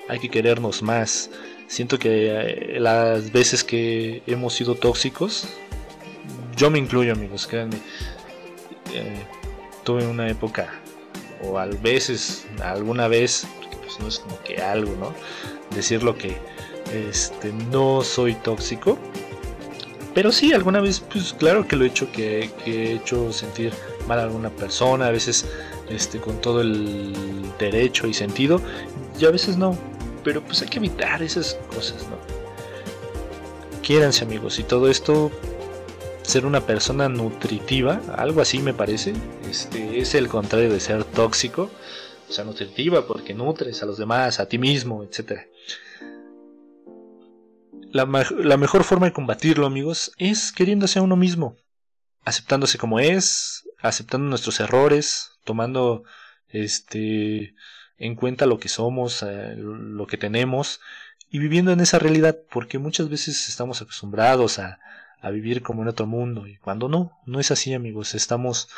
Hay 0.09 0.19
que 0.19 0.31
querernos 0.31 0.83
más. 0.83 1.31
Siento 1.69 1.99
que 1.99 2.31
eh, 2.31 2.81
las 2.81 3.31
veces 3.33 3.63
que 3.63 4.23
hemos 4.27 4.55
sido 4.55 4.75
tóxicos, 4.75 5.47
yo 6.57 6.71
me 6.71 6.79
incluyo 6.79 7.13
amigos, 7.13 7.47
créanme, 7.47 7.77
eh, 8.95 9.25
tuve 9.85 10.07
una 10.07 10.29
época, 10.29 10.81
o 11.43 11.59
a 11.59 11.67
veces, 11.67 12.47
alguna 12.63 13.09
vez, 13.09 13.47
porque 13.61 13.77
pues 13.77 13.99
no 14.01 14.09
es 14.09 14.19
como 14.19 14.41
que 14.43 14.61
algo, 14.61 14.95
¿no? 14.97 15.15
Decir 15.75 16.03
lo 16.03 16.17
que 16.17 16.37
este, 16.93 17.53
no 17.71 18.03
soy 18.03 18.35
tóxico. 18.35 18.99
Pero 20.15 20.33
sí, 20.33 20.53
alguna 20.53 20.81
vez, 20.81 21.01
pues 21.01 21.33
claro 21.33 21.67
que 21.67 21.77
lo 21.77 21.85
he 21.85 21.89
hecho, 21.89 22.11
que, 22.11 22.51
he 22.67 22.93
hecho 22.95 23.33
sentir 23.33 23.73
mal 24.09 24.19
a 24.19 24.23
alguna 24.25 24.51
persona, 24.51 25.07
a 25.07 25.11
veces 25.11 25.47
este, 25.89 26.19
con 26.19 26.41
todo 26.41 26.61
el 26.63 27.15
derecho 27.59 28.07
y 28.07 28.15
sentido, 28.15 28.61
y 29.19 29.25
a 29.25 29.31
veces 29.31 29.57
no. 29.57 29.79
Pero 30.25 30.43
pues 30.43 30.63
hay 30.63 30.69
que 30.69 30.79
evitar 30.79 31.23
esas 31.23 31.57
cosas, 31.73 32.03
¿no? 32.09 32.19
Quiéranse 33.83 34.25
amigos, 34.25 34.59
y 34.59 34.65
todo 34.65 34.91
esto, 34.91 35.31
ser 36.31 36.47
una 36.47 36.61
persona 36.61 37.09
nutritiva, 37.09 38.01
algo 38.17 38.41
así 38.41 38.61
me 38.61 38.73
parece, 38.73 39.13
este, 39.51 39.99
es 39.99 40.15
el 40.15 40.29
contrario 40.29 40.73
de 40.73 40.79
ser 40.79 41.03
tóxico, 41.03 41.71
o 42.29 42.33
sea, 42.33 42.45
nutritiva 42.45 43.07
porque 43.07 43.35
nutres 43.35 43.83
a 43.83 43.87
los 43.87 43.99
demás, 43.99 44.39
a 44.39 44.47
ti 44.47 44.57
mismo, 44.57 45.03
etcétera. 45.03 45.47
La, 47.93 48.07
mejor 48.07 48.85
forma 48.85 49.07
de 49.07 49.13
combatirlo, 49.13 49.67
amigos, 49.67 50.13
es 50.17 50.53
queriéndose 50.53 51.01
a 51.01 51.03
uno 51.03 51.17
mismo, 51.17 51.57
aceptándose 52.25 52.79
como 52.79 53.01
es, 53.01 53.69
aceptando 53.83 54.29
nuestros 54.29 54.61
errores, 54.61 55.33
tomando 55.45 56.05
este 56.49 57.55
en 57.99 58.15
cuenta 58.15 58.47
lo 58.47 58.61
que 58.61 58.69
somos, 58.69 59.25
eh, 59.25 59.55
lo 59.57 60.07
que 60.07 60.17
tenemos 60.17 60.81
y 61.29 61.41
viviendo 61.41 61.73
en 61.73 61.81
esa 61.81 61.99
realidad, 61.99 62.39
porque 62.51 62.79
muchas 62.79 63.09
veces 63.09 63.49
estamos 63.49 63.83
acostumbrados 63.83 64.61
a, 64.61 64.79
a, 65.21 65.31
vivir 65.31 65.63
como 65.63 65.83
en 65.83 65.89
otro 65.89 66.07
mundo 66.07 66.47
y 66.47 66.57
cuando 66.57 66.89
no, 66.89 67.19
no 67.27 67.41
es 67.41 67.51
así, 67.51 67.75
amigos, 67.75 68.15
estamos 68.15 68.69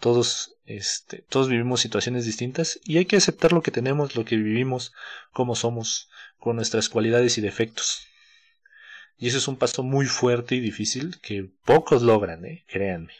todos 0.00 0.54
este 0.64 1.24
todos 1.28 1.48
vivimos 1.48 1.80
situaciones 1.80 2.24
distintas 2.24 2.78
y 2.84 2.98
hay 2.98 3.06
que 3.06 3.16
aceptar 3.16 3.52
lo 3.52 3.62
que 3.62 3.70
tenemos, 3.70 4.16
lo 4.16 4.24
que 4.24 4.36
vivimos, 4.36 4.92
como 5.32 5.56
somos, 5.56 6.08
con 6.38 6.56
nuestras 6.56 6.88
cualidades 6.88 7.38
y 7.38 7.40
defectos. 7.40 8.06
Y 9.18 9.28
eso 9.28 9.38
es 9.38 9.48
un 9.48 9.56
paso 9.56 9.82
muy 9.82 10.06
fuerte 10.06 10.54
y 10.54 10.60
difícil 10.60 11.18
que 11.20 11.50
pocos 11.64 12.02
logran, 12.02 12.44
¿eh? 12.44 12.64
créanme. 12.68 13.12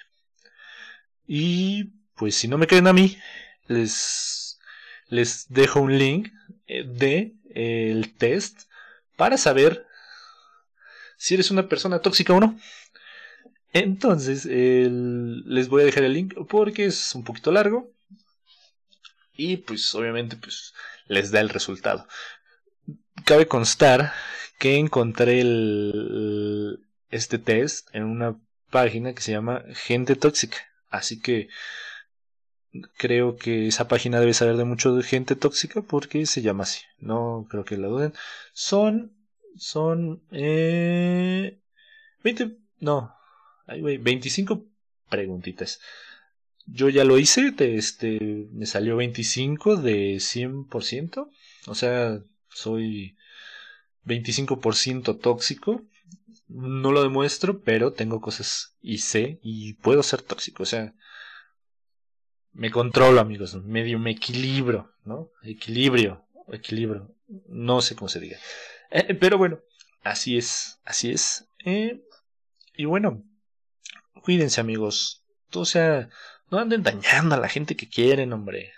Y 1.27 1.91
pues 2.15 2.37
si 2.37 2.47
no 2.47 2.57
me 2.57 2.69
creen 2.69 2.87
a 2.87 2.93
mí, 2.93 3.19
les, 3.67 4.59
les 5.09 5.47
dejo 5.49 5.81
un 5.81 5.99
link 5.99 6.29
eh, 6.69 6.85
de 6.85 7.35
el 7.51 8.15
test 8.15 8.69
para 9.17 9.37
saber 9.37 9.88
si 11.19 11.35
eres 11.35 11.51
una 11.51 11.69
persona 11.69 11.99
tóxica 11.99 12.33
o 12.33 12.41
no. 12.41 12.59
Entonces, 13.75 14.47
les 14.47 15.69
voy 15.69 15.83
a 15.83 15.85
dejar 15.85 16.05
el 16.05 16.15
link 16.15 16.35
porque 16.49 16.87
es 16.87 17.15
un 17.15 17.25
poquito 17.25 17.53
largo. 17.53 17.93
Y 19.37 19.59
pues 19.59 19.95
obviamente 19.95 20.37
pues 20.37 20.73
les 21.07 21.31
da 21.31 21.41
el 21.41 21.51
resultado. 21.51 22.09
Cabe 23.25 23.47
constar 23.47 24.13
que 24.59 24.77
encontré 24.77 25.45
este 27.11 27.39
test 27.39 27.95
en 27.95 28.05
una 28.05 28.37
página 28.71 29.13
que 29.13 29.23
se 29.23 29.33
llama 29.33 29.63
Gente 29.75 30.17
Tóxica. 30.17 30.57
Así 30.91 31.21
que 31.21 31.49
creo 32.97 33.37
que 33.37 33.69
esa 33.69 33.89
página 33.89 34.21
debe 34.21 34.35
saber 34.35 34.57
de 34.57 34.65
mucho 34.65 34.95
de 34.95 35.03
gente 35.03 35.37
tóxica 35.37 35.83
porque 35.83 36.27
se 36.27 36.43
llama 36.43 36.65
así. 36.65 36.81
No 36.99 37.47
creo 37.49 37.65
que 37.65 37.77
la 37.77 37.89
duden. 37.89 38.15
Son, 38.53 39.13
son, 39.59 40.23
eh, 40.31 41.59
20, 42.23 42.57
no, 42.81 43.15
25 43.67 44.65
preguntitas. 45.09 45.81
Yo 46.67 46.89
ya 46.89 47.05
lo 47.05 47.19
hice, 47.19 47.55
este, 47.59 48.47
me 48.53 48.67
salió 48.67 48.97
25 48.97 49.77
de 49.77 50.21
100%. 50.21 51.31
O 51.67 51.75
sea, 51.75 52.21
soy 52.51 53.17
25% 54.05 55.19
tóxico. 55.19 55.83
No 56.49 56.93
lo 56.93 57.03
demuestro, 57.03 57.61
pero 57.61 57.93
tengo 57.93 58.21
cosas 58.21 58.75
y 58.81 58.99
sé 58.99 59.39
y 59.43 59.75
puedo 59.75 60.03
ser 60.03 60.23
tóxico. 60.23 60.63
O 60.63 60.67
sea, 60.67 60.95
me 62.53 62.71
controlo, 62.71 63.21
amigos. 63.21 63.55
Medio 63.65 63.99
me 63.99 64.13
equilibro, 64.13 64.91
¿no? 65.05 65.31
Equilibrio, 65.43 66.25
equilibrio. 66.49 67.15
No 67.49 67.81
sé 67.83 67.95
cómo 67.95 68.09
se 68.09 68.21
diga. 68.21 68.39
Eh, 68.91 69.15
pero 69.15 69.39
bueno, 69.39 69.61
así 70.03 70.39
es, 70.39 70.81
así 70.85 71.11
es. 71.11 71.49
Eh, 71.65 72.03
y 72.75 72.85
bueno, 72.85 73.25
cuídense, 74.23 74.61
amigos. 74.61 75.25
O 75.53 75.65
sea, 75.65 76.09
no 76.51 76.59
anden 76.59 76.83
dañando 76.83 77.35
a 77.35 77.39
la 77.39 77.49
gente 77.49 77.77
que 77.77 77.89
quieren, 77.89 78.33
hombre. 78.33 78.73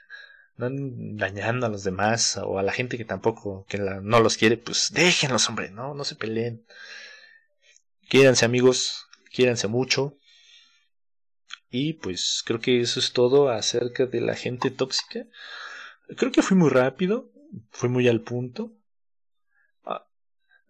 No 0.57 0.67
anden 0.67 1.17
dañando 1.17 1.67
a 1.67 1.71
los 1.71 1.85
demás 1.85 2.37
o 2.43 2.59
a 2.59 2.63
la 2.63 2.73
gente 2.73 2.99
que 2.99 3.05
tampoco, 3.05 3.67
que 3.69 3.79
no 3.79 4.21
los 4.21 4.37
quiere, 4.37 4.57
pues 4.57 4.91
déjenlos, 4.93 5.49
hombre, 5.49 5.71
no, 5.71 5.95
no 5.95 6.05
se 6.05 6.17
peleen. 6.17 6.65
Quédense, 8.09 8.45
amigos, 8.45 9.07
quédense 9.33 9.69
mucho. 9.69 10.17
Y 11.71 11.95
pues 11.95 12.43
creo 12.45 12.61
que 12.61 12.81
eso 12.81 12.99
es 12.99 13.13
todo 13.13 13.49
acerca 13.51 14.07
de 14.07 14.21
la 14.21 14.35
gente 14.35 14.71
tóxica. 14.71 15.27
Creo 16.17 16.33
que 16.33 16.43
fui 16.43 16.57
muy 16.57 16.71
rápido, 16.71 17.31
fui 17.71 17.89
muy 17.89 18.09
al 18.09 18.21
punto. 18.23 18.73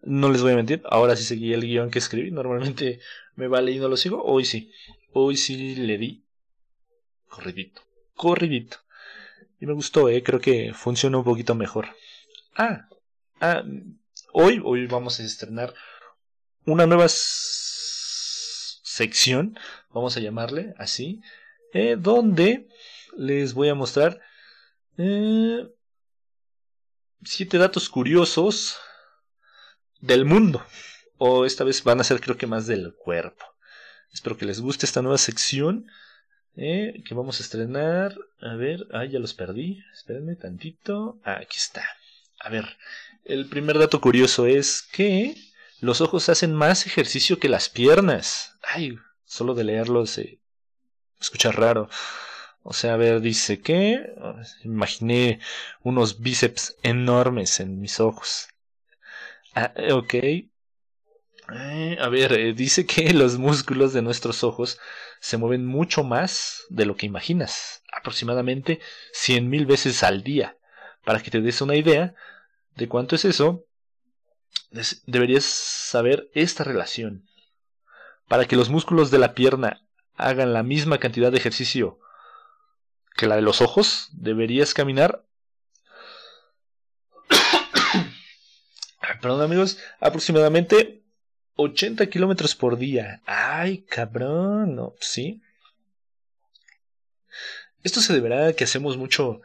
No 0.03 0.29
les 0.29 0.41
voy 0.41 0.53
a 0.53 0.55
mentir, 0.55 0.81
ahora 0.85 1.15
sí 1.15 1.23
seguí 1.23 1.53
el 1.53 1.61
guion 1.61 1.91
que 1.91 1.99
escribí. 1.99 2.31
Normalmente 2.31 2.99
me 3.35 3.47
va 3.47 3.61
leyendo 3.61 3.87
lo 3.87 3.97
sigo. 3.97 4.23
Hoy 4.23 4.45
sí, 4.45 4.71
hoy 5.13 5.37
sí 5.37 5.75
le 5.75 5.97
di 5.97 6.23
corridito, 7.27 7.81
corridito. 8.15 8.77
Y 9.59 9.65
me 9.67 9.73
gustó, 9.73 10.09
eh, 10.09 10.23
creo 10.23 10.39
que 10.39 10.73
funciona 10.73 11.17
un 11.19 11.23
poquito 11.23 11.53
mejor. 11.53 11.87
Ah, 12.55 12.87
ah, 13.39 13.63
hoy, 14.33 14.59
hoy 14.63 14.87
vamos 14.87 15.19
a 15.19 15.23
estrenar 15.23 15.73
una 16.65 16.87
nueva 16.87 17.05
sección, 18.91 19.57
vamos 19.91 20.17
a 20.17 20.19
llamarle 20.19 20.73
así, 20.77 21.21
eh, 21.73 21.95
donde 21.97 22.67
les 23.15 23.53
voy 23.53 23.69
a 23.69 23.75
mostrar 23.75 24.19
eh, 24.97 25.67
siete 27.23 27.57
datos 27.57 27.87
curiosos 27.89 28.77
del 30.01 30.25
mundo. 30.25 30.65
O 31.17 31.45
esta 31.45 31.63
vez 31.63 31.83
van 31.83 31.99
a 31.99 32.03
ser 32.03 32.19
creo 32.19 32.37
que 32.37 32.47
más 32.47 32.67
del 32.67 32.93
cuerpo. 32.95 33.45
Espero 34.11 34.37
que 34.37 34.45
les 34.45 34.59
guste 34.59 34.85
esta 34.85 35.01
nueva 35.01 35.17
sección 35.17 35.87
eh, 36.55 37.03
que 37.05 37.13
vamos 37.13 37.39
a 37.39 37.43
estrenar. 37.43 38.15
A 38.41 38.55
ver, 38.55 38.87
ah, 38.91 39.05
ya 39.05 39.19
los 39.19 39.33
perdí. 39.33 39.83
Espérenme 39.93 40.35
tantito. 40.35 41.19
Ah, 41.23 41.39
aquí 41.41 41.57
está. 41.57 41.85
A 42.39 42.49
ver, 42.49 42.65
el 43.23 43.47
primer 43.47 43.77
dato 43.77 44.01
curioso 44.01 44.47
es 44.47 44.81
que 44.81 45.35
los 45.79 46.01
ojos 46.01 46.29
hacen 46.29 46.53
más 46.53 46.85
ejercicio 46.85 47.39
que 47.39 47.49
las 47.49 47.69
piernas. 47.69 48.57
Ay, 48.63 48.97
solo 49.25 49.53
de 49.53 49.63
leerlo 49.63 50.05
se 50.05 50.39
escucha 51.19 51.51
raro. 51.51 51.89
O 52.63 52.73
sea, 52.73 52.93
a 52.93 52.97
ver, 52.97 53.21
dice 53.21 53.61
que 53.61 54.13
imaginé 54.63 55.39
unos 55.81 56.19
bíceps 56.19 56.75
enormes 56.83 57.59
en 57.59 57.79
mis 57.79 57.99
ojos. 57.99 58.49
Ah, 59.55 59.73
ok. 59.93 60.13
Eh, 61.53 61.97
a 61.99 62.07
ver, 62.09 62.33
eh, 62.33 62.53
dice 62.53 62.85
que 62.85 63.13
los 63.13 63.37
músculos 63.37 63.93
de 63.93 64.01
nuestros 64.01 64.43
ojos 64.43 64.79
se 65.19 65.37
mueven 65.37 65.65
mucho 65.65 66.03
más 66.03 66.63
de 66.69 66.85
lo 66.85 66.95
que 66.95 67.05
imaginas, 67.05 67.83
aproximadamente 67.91 68.79
cien 69.11 69.49
mil 69.49 69.65
veces 69.65 70.03
al 70.03 70.23
día. 70.23 70.57
Para 71.03 71.21
que 71.21 71.31
te 71.31 71.41
des 71.41 71.61
una 71.61 71.75
idea 71.75 72.15
de 72.75 72.87
cuánto 72.87 73.15
es 73.15 73.25
eso, 73.25 73.65
deberías 75.05 75.43
saber 75.43 76.29
esta 76.33 76.63
relación. 76.63 77.25
Para 78.27 78.45
que 78.45 78.55
los 78.55 78.69
músculos 78.69 79.11
de 79.11 79.19
la 79.19 79.33
pierna 79.33 79.85
hagan 80.15 80.53
la 80.53 80.63
misma 80.63 80.99
cantidad 80.99 81.31
de 81.31 81.37
ejercicio 81.37 81.99
que 83.15 83.27
la 83.27 83.35
de 83.35 83.41
los 83.41 83.61
ojos, 83.61 84.09
deberías 84.13 84.73
caminar. 84.73 85.25
Perdón 89.21 89.41
amigos, 89.41 89.77
aproximadamente 89.99 91.03
80 91.55 92.07
kilómetros 92.07 92.55
por 92.55 92.77
día. 92.77 93.21
Ay, 93.25 93.83
cabrón, 93.83 94.75
no, 94.75 94.95
sí. 94.99 95.41
Esto 97.83 98.01
se 98.01 98.13
deberá 98.13 98.47
a 98.47 98.53
que 98.53 98.63
hacemos 98.63 98.97
mucho 98.97 99.41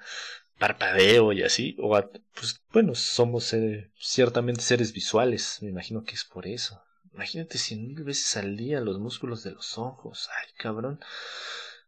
parpadeo 0.58 1.32
y 1.32 1.42
así, 1.42 1.76
o 1.78 1.90
pues 2.34 2.62
bueno, 2.72 2.94
somos 2.94 3.52
eh, 3.52 3.90
ciertamente 3.98 4.62
seres 4.62 4.92
visuales, 4.92 5.58
me 5.60 5.68
imagino 5.68 6.04
que 6.04 6.14
es 6.14 6.24
por 6.24 6.46
eso. 6.46 6.82
Imagínate 7.12 7.58
cien 7.58 7.86
mil 7.86 8.04
veces 8.04 8.36
al 8.36 8.56
día 8.56 8.80
los 8.80 8.98
músculos 8.98 9.42
de 9.42 9.52
los 9.52 9.78
ojos, 9.78 10.28
ay 10.38 10.48
cabrón, 10.56 11.00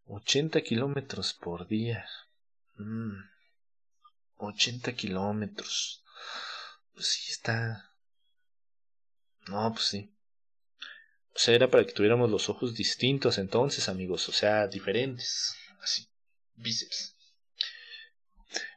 80 0.07 0.61
kilómetros 0.63 1.35
por 1.35 1.67
día. 1.69 2.07
Mm. 2.77 3.17
80 4.39 4.93
kilómetros. 4.93 6.03
Pues 6.99 7.11
sí 7.11 7.31
está. 7.31 7.93
No, 9.47 9.73
pues 9.73 9.85
sí. 9.85 10.13
O 11.33 11.39
sea, 11.39 11.55
era 11.55 11.71
para 11.71 11.87
que 11.87 11.93
tuviéramos 11.93 12.29
los 12.29 12.49
ojos 12.49 12.75
distintos 12.75 13.39
entonces, 13.39 13.89
amigos, 13.89 14.29
o 14.29 14.33
sea, 14.33 14.67
diferentes. 14.67 15.55
Así, 15.81 16.09
bíceps. 16.57 17.15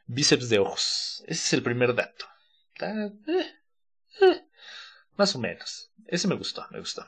Bíceps 0.06 0.48
de 0.50 0.60
ojos. 0.60 1.24
Ese 1.26 1.32
es 1.32 1.52
el 1.52 1.64
primer 1.64 1.96
dato. 1.96 2.26
Eh, 2.80 3.10
eh, 4.20 4.46
más 5.16 5.34
o 5.34 5.40
menos. 5.40 5.90
Ese 6.06 6.28
me 6.28 6.36
gustó, 6.36 6.64
me 6.70 6.78
gustó. 6.78 7.04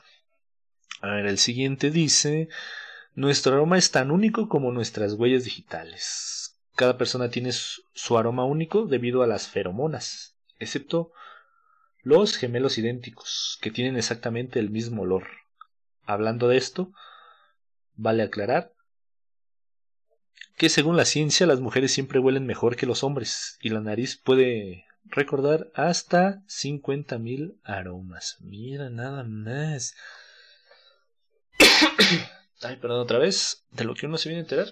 A 0.99 1.11
ver, 1.11 1.27
el 1.27 1.37
siguiente 1.37 1.91
dice, 1.91 2.49
nuestro 3.13 3.53
aroma 3.53 3.77
es 3.77 3.89
tan 3.89 4.11
único 4.11 4.49
como 4.49 4.73
nuestras 4.73 5.13
huellas 5.13 5.45
digitales. 5.45 6.57
Cada 6.75 6.97
persona 6.97 7.29
tiene 7.29 7.53
su 7.53 8.17
aroma 8.17 8.43
único 8.43 8.85
debido 8.85 9.23
a 9.23 9.27
las 9.27 9.47
feromonas, 9.47 10.34
excepto 10.59 11.11
los 12.01 12.37
gemelos 12.37 12.77
idénticos, 12.77 13.57
que 13.61 13.71
tienen 13.71 13.97
exactamente 13.97 14.59
el 14.59 14.69
mismo 14.69 15.03
olor. 15.03 15.27
Hablando 16.03 16.47
de 16.47 16.57
esto, 16.57 16.91
vale 17.95 18.23
aclarar 18.23 18.75
que 20.57 20.69
según 20.69 20.97
la 20.97 21.05
ciencia 21.05 21.47
las 21.47 21.59
mujeres 21.59 21.91
siempre 21.91 22.19
huelen 22.19 22.45
mejor 22.45 22.75
que 22.75 22.85
los 22.85 23.03
hombres 23.03 23.57
y 23.61 23.69
la 23.69 23.81
nariz 23.81 24.17
puede 24.17 24.85
recordar 25.05 25.71
hasta 25.75 26.43
50.000 26.47 27.59
aromas. 27.63 28.37
Mira 28.39 28.89
nada 28.89 29.23
más. 29.23 29.95
Ay, 32.61 32.77
perdón 32.77 33.01
otra 33.01 33.19
vez. 33.19 33.65
De 33.71 33.83
lo 33.83 33.95
que 33.95 34.05
uno 34.05 34.17
se 34.17 34.29
viene 34.29 34.39
a 34.39 34.43
enterar. 34.43 34.67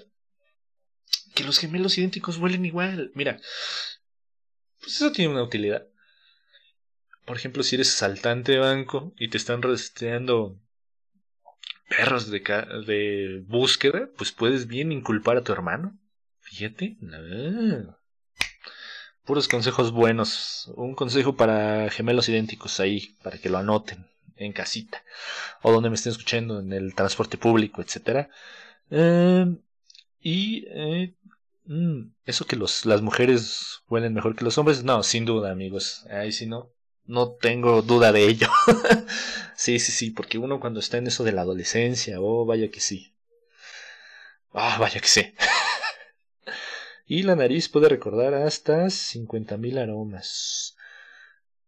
Que 1.36 1.44
los 1.44 1.60
gemelos 1.60 1.98
idénticos 1.98 2.38
huelen 2.38 2.66
igual. 2.66 3.12
Mira. 3.14 3.40
Pues 4.84 4.98
eso 4.98 5.12
tiene 5.12 5.32
una 5.32 5.44
utilidad. 5.44 5.88
Por 7.26 7.38
ejemplo, 7.38 7.64
si 7.64 7.76
eres 7.76 7.90
saltante 7.90 8.52
de 8.52 8.60
banco 8.60 9.14
y 9.18 9.30
te 9.30 9.38
están 9.38 9.62
rastreando 9.62 10.60
perros 11.88 12.30
de, 12.30 12.40
de 12.40 13.44
búsqueda, 13.48 14.10
pues 14.18 14.34
puedes 14.34 14.68
bien 14.68 14.92
inculpar 14.92 15.38
a 15.38 15.44
tu 15.44 15.54
hermano. 15.54 15.98
Fíjate. 16.42 16.98
Puros 19.24 19.48
consejos 19.48 19.94
buenos. 19.94 20.70
Un 20.76 20.96
consejo 20.96 21.38
para 21.38 21.90
gemelos 21.90 22.28
idénticos 22.28 22.82
ahí, 22.82 23.16
para 23.24 23.38
que 23.38 23.50
lo 23.50 23.60
anoten 23.60 24.06
en 24.36 24.52
casita. 24.52 25.02
O 25.62 25.72
donde 25.72 25.90
me 25.90 25.96
estén 25.96 26.12
escuchando, 26.12 26.60
en 26.60 26.74
el 26.74 26.94
transporte 26.94 27.38
público, 27.38 27.82
etcétera. 27.82 28.30
Em, 28.90 29.60
y 30.20 30.66
eh, 30.68 31.14
mm, 31.66 32.14
eso 32.26 32.46
que 32.46 32.56
las 32.56 33.02
mujeres 33.02 33.82
huelen 33.88 34.14
mejor 34.14 34.36
que 34.36 34.44
los 34.44 34.58
hombres, 34.58 34.84
no, 34.84 35.04
sin 35.04 35.26
duda, 35.26 35.52
amigos. 35.52 36.06
Ahí 36.10 36.32
sí 36.32 36.46
no. 36.46 36.72
No 37.06 37.34
tengo 37.34 37.82
duda 37.82 38.12
de 38.12 38.26
ello. 38.26 38.48
sí, 39.56 39.80
sí, 39.80 39.92
sí, 39.92 40.12
porque 40.12 40.38
uno 40.38 40.60
cuando 40.60 40.80
está 40.80 40.98
en 40.98 41.08
eso 41.08 41.24
de 41.24 41.34
la 41.34 41.42
adolescencia, 41.42 42.22
oh, 42.22 42.46
vaya 42.46 42.70
que 42.72 42.80
sí. 42.80 43.14
Ah, 44.54 44.78
vaya 44.80 45.02
que 45.02 45.08
sí. 45.08 45.34
y 47.06 47.24
la 47.24 47.36
nariz 47.36 47.68
puede 47.70 47.90
recordar 47.90 48.34
hasta 48.34 48.90
50.000 48.90 49.80
aromas. 49.80 50.76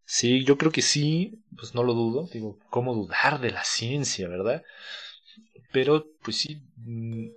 Sí, 0.05 0.45
yo 0.45 0.57
creo 0.57 0.71
que 0.71 0.81
sí, 0.81 1.43
pues 1.57 1.75
no 1.75 1.83
lo 1.83 1.93
dudo. 1.93 2.29
Digo, 2.31 2.59
¿cómo 2.69 2.93
dudar 2.93 3.41
de 3.41 3.51
la 3.51 3.63
ciencia, 3.63 4.29
verdad? 4.29 4.63
pero 5.75 6.05
pues 6.23 6.37
sí, 6.37 6.61
mm, 6.77 7.27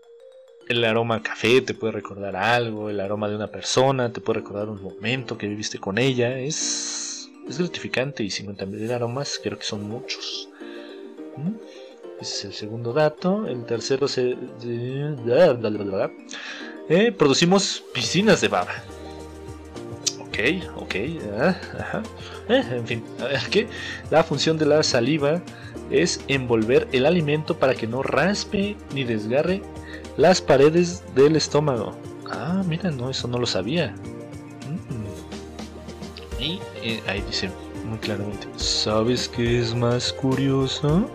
el 0.68 0.85
aroma 0.85 1.22
café 1.22 1.62
te 1.62 1.74
puede 1.74 1.94
recordar 1.94 2.37
algo, 2.37 2.90
el 2.90 3.00
aroma 3.00 3.28
de 3.28 3.37
una 3.37 3.48
persona 3.48 4.12
te 4.12 4.20
puede 4.20 4.40
recordar 4.40 4.68
un 4.68 4.83
momento 4.83 5.38
que 5.38 5.48
viviste 5.48 5.78
con 5.78 5.98
ella. 5.98 6.38
Es, 6.38 7.31
es 7.48 7.59
gratificante 7.59 8.22
y 8.22 8.28
50.000 8.28 8.90
aromas 8.92 9.40
creo 9.42 9.59
que 9.59 9.64
son 9.64 9.88
muchos. 9.88 10.48
Ese 12.20 12.35
es 12.35 12.44
el 12.44 12.52
segundo 12.52 12.92
dato. 12.92 13.46
El 13.46 13.64
tercero 13.64 14.09
se... 14.09 14.37
Eh, 16.90 17.12
producimos 17.12 17.85
piscinas 17.94 18.40
de 18.40 18.48
baba. 18.48 18.74
Ok, 20.20 20.38
ok. 20.76 20.94
Ah, 21.38 22.02
eh, 22.48 22.64
en 22.70 22.87
fin, 22.87 23.04
¿qué? 23.50 23.66
La 24.11 24.22
función 24.22 24.59
de 24.59 24.66
la 24.66 24.83
saliva 24.83 25.42
es 25.90 26.20
envolver 26.28 26.88
el 26.92 27.07
alimento 27.07 27.59
para 27.59 27.74
que 27.74 27.87
no 27.87 28.02
raspe 28.02 28.76
ni 28.94 29.04
desgarre 29.04 29.62
las 30.18 30.42
paredes 30.42 31.02
del 31.14 31.37
estómago. 31.37 31.96
Ah, 32.31 32.62
mira, 32.66 32.90
no, 32.90 33.09
eso 33.09 33.26
no 33.28 33.38
lo 33.38 33.46
sabía. 33.46 33.94
Mm. 34.88 36.42
Y 36.42 36.61
eh, 36.83 37.00
ahí 37.07 37.22
dice 37.22 37.50
muy 37.87 37.98
claramente, 37.98 38.48
¿sabes 38.57 39.28
qué 39.28 39.61
es 39.61 39.74
más 39.74 40.12
curioso? 40.12 41.09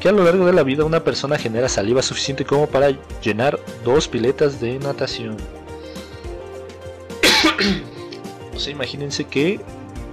Que 0.00 0.08
a 0.08 0.12
lo 0.12 0.22
largo 0.24 0.46
de 0.46 0.52
la 0.52 0.62
vida 0.62 0.84
una 0.84 1.02
persona 1.02 1.36
genera 1.36 1.68
saliva 1.68 2.02
suficiente 2.02 2.44
como 2.44 2.68
para 2.68 2.96
llenar 3.20 3.58
dos 3.84 4.06
piletas 4.08 4.60
de 4.60 4.78
natación. 4.78 5.36
o 8.54 8.58
sea, 8.58 8.72
imagínense 8.72 9.24
que 9.24 9.60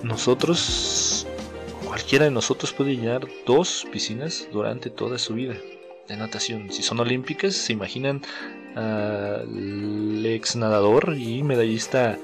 nosotros, 0.01 1.27
cualquiera 1.86 2.25
de 2.25 2.32
nosotros 2.32 2.73
puede 2.73 2.95
llenar 2.95 3.27
dos 3.45 3.86
piscinas 3.91 4.47
durante 4.51 4.89
toda 4.89 5.19
su 5.19 5.36
vida 5.36 5.55
de 6.10 6.17
natación. 6.17 6.69
Si 6.72 6.84
son 6.84 7.00
olímpicas, 7.00 7.54
se 7.56 7.72
imaginan 7.74 8.22
al 8.76 10.26
ex 10.26 10.56
nadador 10.56 11.15
y 11.17 11.43
medallista, 11.43 12.17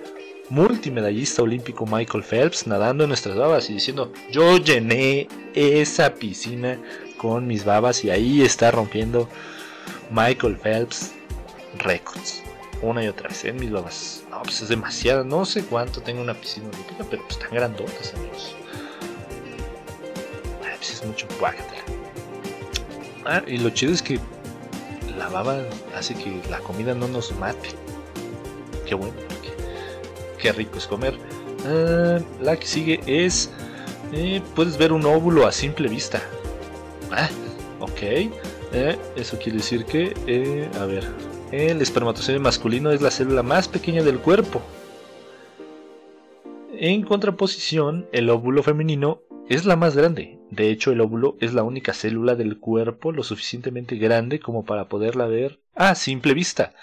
multimedallista 0.49 1.41
olímpico 1.41 1.85
Michael 1.85 2.23
Phelps 2.23 2.67
nadando 2.67 3.03
en 3.03 3.09
nuestras 3.09 3.35
babas 3.35 3.69
y 3.69 3.73
diciendo, 3.73 4.11
yo 4.31 4.57
llené 4.57 5.27
esa 5.53 6.13
piscina 6.13 6.79
con 7.17 7.47
mis 7.47 7.63
babas 7.63 8.03
y 8.03 8.09
ahí 8.09 8.41
está 8.41 8.71
rompiendo 8.71 9.29
Michael 10.11 10.57
Phelps 10.57 11.13
récords. 11.79 12.41
Una 12.81 13.03
y 13.03 13.07
otra 13.07 13.29
vez 13.29 13.45
en 13.45 13.55
mis 13.55 13.71
babas. 13.71 14.23
No, 14.29 14.43
pues 14.43 14.61
es 14.61 14.69
demasiado. 14.69 15.23
No 15.23 15.45
sé 15.45 15.63
cuánto 15.63 16.01
tengo 16.01 16.21
una 16.21 16.33
piscina 16.33 16.67
olímpica, 16.67 17.05
pero 17.09 17.23
pues 17.23 17.37
están 17.37 17.55
grandotas, 17.55 18.13
amigos. 18.13 18.53
Ay, 20.61 20.73
pues 20.77 20.91
es 20.91 21.05
mucho. 21.05 21.25
Ah, 23.25 23.41
y 23.47 23.57
lo 23.57 23.69
chido 23.71 23.91
es 23.91 24.01
que 24.01 24.19
la 25.17 25.29
baba 25.29 25.63
hace 25.95 26.13
que 26.13 26.41
la 26.49 26.59
comida 26.59 26.93
no 26.93 27.07
nos 27.07 27.35
mate. 27.37 27.69
Qué 28.85 28.93
bueno, 28.93 29.13
qué, 30.39 30.51
rico 30.51 30.77
es 30.77 30.85
comer. 30.85 31.17
Ah, 31.65 32.19
la 32.41 32.55
que 32.55 32.67
sigue 32.67 32.99
es, 33.07 33.49
eh, 34.13 34.41
puedes 34.55 34.77
ver 34.77 34.93
un 34.93 35.05
óvulo 35.05 35.47
a 35.47 35.51
simple 35.51 35.87
vista. 35.87 36.21
Ah, 37.11 37.29
ok. 37.79 38.01
Eh, 38.73 38.97
eso 39.15 39.39
quiere 39.39 39.57
decir 39.57 39.85
que, 39.85 40.13
eh, 40.27 40.69
a 40.79 40.85
ver, 40.85 41.07
el 41.51 41.81
espermatozoide 41.81 42.39
masculino 42.39 42.91
es 42.91 43.01
la 43.01 43.09
célula 43.09 43.41
más 43.41 43.67
pequeña 43.67 44.03
del 44.03 44.19
cuerpo. 44.19 44.61
En 46.77 47.03
contraposición, 47.03 48.05
el 48.11 48.29
óvulo 48.29 48.61
femenino 48.61 49.21
es 49.49 49.65
la 49.65 49.75
más 49.75 49.95
grande. 49.95 50.39
De 50.49 50.69
hecho, 50.69 50.91
el 50.91 51.01
óvulo 51.01 51.37
es 51.39 51.53
la 51.53 51.63
única 51.63 51.93
célula 51.93 52.35
del 52.35 52.59
cuerpo 52.59 53.11
lo 53.11 53.23
suficientemente 53.23 53.97
grande 53.97 54.39
como 54.39 54.65
para 54.65 54.87
poderla 54.87 55.27
ver 55.27 55.59
a 55.73 55.95
simple 55.95 56.33
vista. 56.33 56.73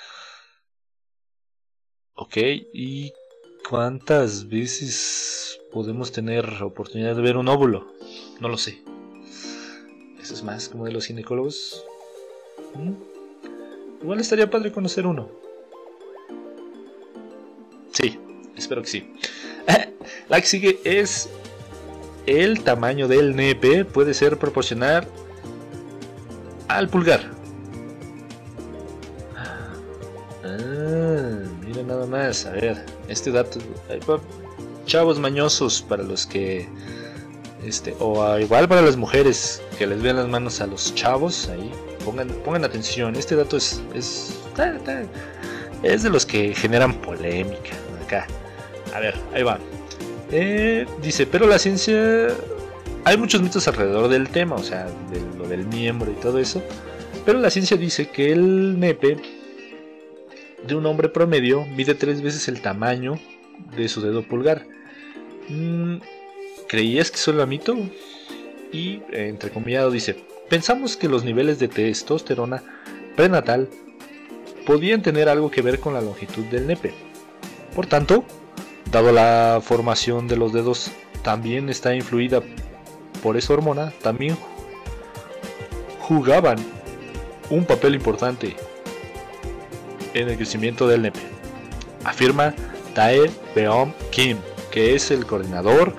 Ok, 2.15 2.37
¿y 2.73 3.13
cuántas 3.69 4.49
veces 4.49 5.61
podemos 5.73 6.13
tener 6.13 6.63
oportunidad 6.63 7.17
de 7.17 7.23
ver 7.23 7.37
un 7.37 7.49
óvulo? 7.49 7.93
No 8.41 8.49
lo 8.49 8.59
sé. 8.59 8.83
Eso 10.21 10.35
es 10.35 10.43
más 10.43 10.69
como 10.69 10.85
de 10.85 10.93
los 10.93 11.07
ginecólogos. 11.07 11.85
¿Mm? 12.75 12.93
Igual 14.03 14.21
estaría 14.21 14.51
padre 14.51 14.73
conocer 14.73 15.07
uno. 15.07 15.31
Sí, 17.93 18.19
espero 18.57 18.83
que 18.83 18.89
sí. 18.89 19.13
La 20.29 20.41
que 20.41 20.47
sigue 20.47 20.81
es 20.85 21.29
el 22.27 22.63
tamaño 22.63 23.09
del 23.09 23.35
nepe 23.35 23.85
puede 23.85 24.15
ser 24.15 24.39
proporcional 24.39 25.07
al 26.69 26.89
pulgar. 26.89 27.21
Ah, 30.45 31.41
mira 31.65 31.83
nada 31.83 32.07
más, 32.07 32.47
a 32.47 32.53
ver, 32.53 32.85
este 33.09 33.31
dato, 33.31 33.61
chavos 34.87 35.19
mañosos 35.19 35.83
para 35.83 36.03
los 36.03 36.27
que, 36.27 36.69
este, 37.65 37.95
o 37.99 38.39
igual 38.39 38.69
para 38.69 38.83
las 38.83 38.97
mujeres 38.97 39.63
que 39.79 39.87
les 39.87 40.03
vean 40.03 40.17
las 40.17 40.29
manos 40.29 40.61
a 40.61 40.67
los 40.67 40.95
chavos, 40.95 41.49
ahí, 41.49 41.71
pongan, 42.05 42.29
pongan 42.45 42.65
atención, 42.65 43.17
este 43.17 43.37
dato 43.37 43.57
es, 43.57 43.83
es, 43.95 44.39
es 45.83 46.03
de 46.03 46.11
los 46.11 46.27
que 46.27 46.55
generan 46.55 46.95
polémica 46.95 47.73
acá. 48.05 48.27
A 48.95 49.01
ver, 49.01 49.15
ahí 49.35 49.43
va. 49.43 49.59
Eh, 50.33 50.87
dice, 51.03 51.27
pero 51.27 51.47
la 51.47 51.59
ciencia... 51.59 52.29
Hay 53.05 53.17
muchos 53.17 53.43
mitos 53.43 53.67
alrededor 53.67 54.09
del 54.09 54.29
tema, 54.29 54.55
o 54.55 54.63
sea, 54.63 54.87
de 54.87 55.21
lo 55.37 55.49
del 55.49 55.67
miembro 55.67 56.13
y 56.13 56.15
todo 56.15 56.39
eso. 56.39 56.63
Pero 57.25 57.41
la 57.41 57.51
ciencia 57.51 57.77
dice 57.77 58.09
que 58.09 58.33
el 58.33 58.79
nepe 58.79 59.17
de 60.67 60.75
un 60.75 60.87
hombre 60.87 61.09
promedio 61.09 61.67
mide 61.67 61.95
tres 61.95 62.23
veces 62.23 62.47
el 62.49 62.63
tamaño 62.63 63.19
de 63.77 63.89
su 63.89 64.01
dedo 64.01 64.23
pulgar. 64.23 64.67
Mm, 65.49 65.97
¿Creías 66.69 67.11
que 67.11 67.19
solo 67.19 67.39
era 67.39 67.47
mito? 67.47 67.77
Y, 68.73 69.03
entre 69.13 69.51
comillas, 69.51 69.93
dice, 69.93 70.17
pensamos 70.49 70.97
que 70.97 71.09
los 71.09 71.25
niveles 71.25 71.59
de 71.59 71.69
testosterona 71.69 72.63
prenatal 73.17 73.69
podían 74.65 75.03
tener 75.03 75.29
algo 75.29 75.51
que 75.51 75.61
ver 75.61 75.81
con 75.81 75.93
la 75.93 76.01
longitud 76.01 76.45
del 76.45 76.67
nepe. 76.67 76.95
Por 77.75 77.87
tanto, 77.87 78.25
Dado 78.91 79.13
la 79.13 79.61
formación 79.63 80.29
de 80.29 80.37
los 80.37 80.53
dedos 80.53 80.91
también 81.23 81.69
está 81.69 81.95
influida 81.95 82.43
por 83.23 83.37
esa 83.37 83.55
hormona, 83.55 83.93
también 84.03 84.37
jugaban 86.01 86.59
un 87.49 87.65
papel 87.65 87.95
importante 87.95 88.57
en 90.15 90.29
el 90.29 90.37
crecimiento 90.37 90.87
del 90.89 91.03
nepe, 91.03 91.21
afirma 92.05 92.55
Tae 92.95 93.31
Beom 93.55 93.93
Kim, 94.11 94.39
que 94.71 94.95
es 94.95 95.11
el 95.11 95.25
coordinador 95.25 95.95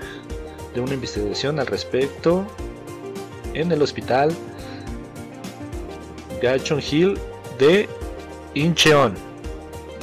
de 0.74 0.82
una 0.82 0.94
investigación 0.94 1.60
al 1.60 1.68
respecto 1.68 2.46
en 3.54 3.72
el 3.72 3.82
hospital 3.82 4.32
Gachon 6.42 6.82
Hill 6.82 7.18
de 7.58 7.88
Incheon 8.54 9.33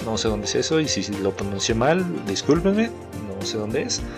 no 0.05 0.19
sé 0.19 0.29
dónde 0.29 0.47
es 0.47 0.55
eso 0.55 0.81
y 0.81 0.89
si 0.89 1.03
lo 1.19 1.37
pronuncié 1.37 1.75
mal, 1.75 2.27
discúlpenme, 2.27 2.91
no 3.39 3.47
sé 3.47 3.59
dónde 3.59 3.83
es. 3.83 4.01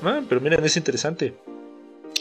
Ah, 0.00 0.22
pero 0.28 0.40
miren, 0.40 0.64
es 0.64 0.76
interesante. 0.76 1.36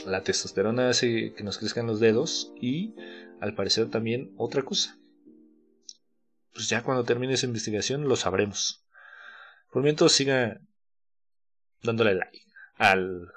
La 0.05 0.23
testosterona 0.23 0.89
hace 0.89 1.33
que 1.35 1.43
nos 1.43 1.59
crezcan 1.59 1.85
los 1.85 1.99
dedos 1.99 2.51
y 2.59 2.95
al 3.39 3.53
parecer 3.53 3.91
también 3.91 4.33
otra 4.35 4.63
cosa. 4.63 4.97
Pues 6.53 6.69
ya 6.69 6.81
cuando 6.81 7.03
termine 7.03 7.35
esa 7.35 7.45
investigación 7.45 8.09
lo 8.09 8.15
sabremos. 8.15 8.83
Por 9.71 9.83
mientras 9.83 10.11
siga 10.11 10.59
dándole 11.83 12.15
like 12.15 12.41
al 12.77 13.31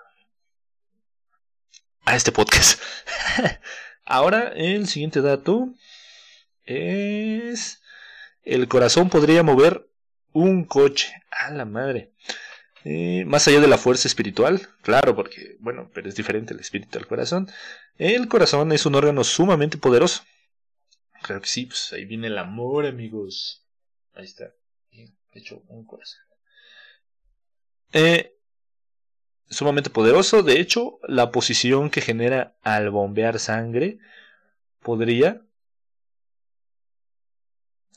a 2.04 2.16
este 2.16 2.32
podcast. 2.32 2.80
Ahora 4.04 4.52
el 4.54 4.88
siguiente 4.88 5.20
dato 5.20 5.74
es 6.64 7.79
el 8.50 8.66
corazón 8.66 9.08
podría 9.08 9.42
mover 9.42 9.88
un 10.32 10.64
coche. 10.64 11.14
A 11.30 11.50
la 11.52 11.64
madre. 11.64 12.12
Eh, 12.84 13.24
más 13.26 13.46
allá 13.46 13.60
de 13.60 13.68
la 13.68 13.78
fuerza 13.78 14.08
espiritual, 14.08 14.68
claro, 14.82 15.14
porque, 15.14 15.56
bueno, 15.60 15.90
pero 15.94 16.08
es 16.08 16.16
diferente 16.16 16.52
el 16.52 16.60
espíritu 16.60 16.98
al 16.98 17.06
corazón. 17.06 17.48
El 17.96 18.26
corazón 18.28 18.72
es 18.72 18.86
un 18.86 18.96
órgano 18.96 19.22
sumamente 19.22 19.78
poderoso. 19.78 20.24
Claro 21.22 21.40
que 21.42 21.48
sí, 21.48 21.66
pues 21.66 21.92
ahí 21.92 22.04
viene 22.04 22.26
el 22.26 22.38
amor, 22.38 22.86
amigos. 22.86 23.64
Ahí 24.14 24.24
está. 24.24 24.52
Bien, 24.90 25.16
hecho 25.32 25.62
un 25.68 25.84
corazón. 25.84 26.20
Eh, 27.92 28.34
sumamente 29.48 29.90
poderoso. 29.90 30.42
De 30.42 30.58
hecho, 30.58 30.98
la 31.06 31.30
posición 31.30 31.90
que 31.90 32.00
genera 32.00 32.56
al 32.62 32.90
bombear 32.90 33.38
sangre 33.38 33.98
podría 34.80 35.42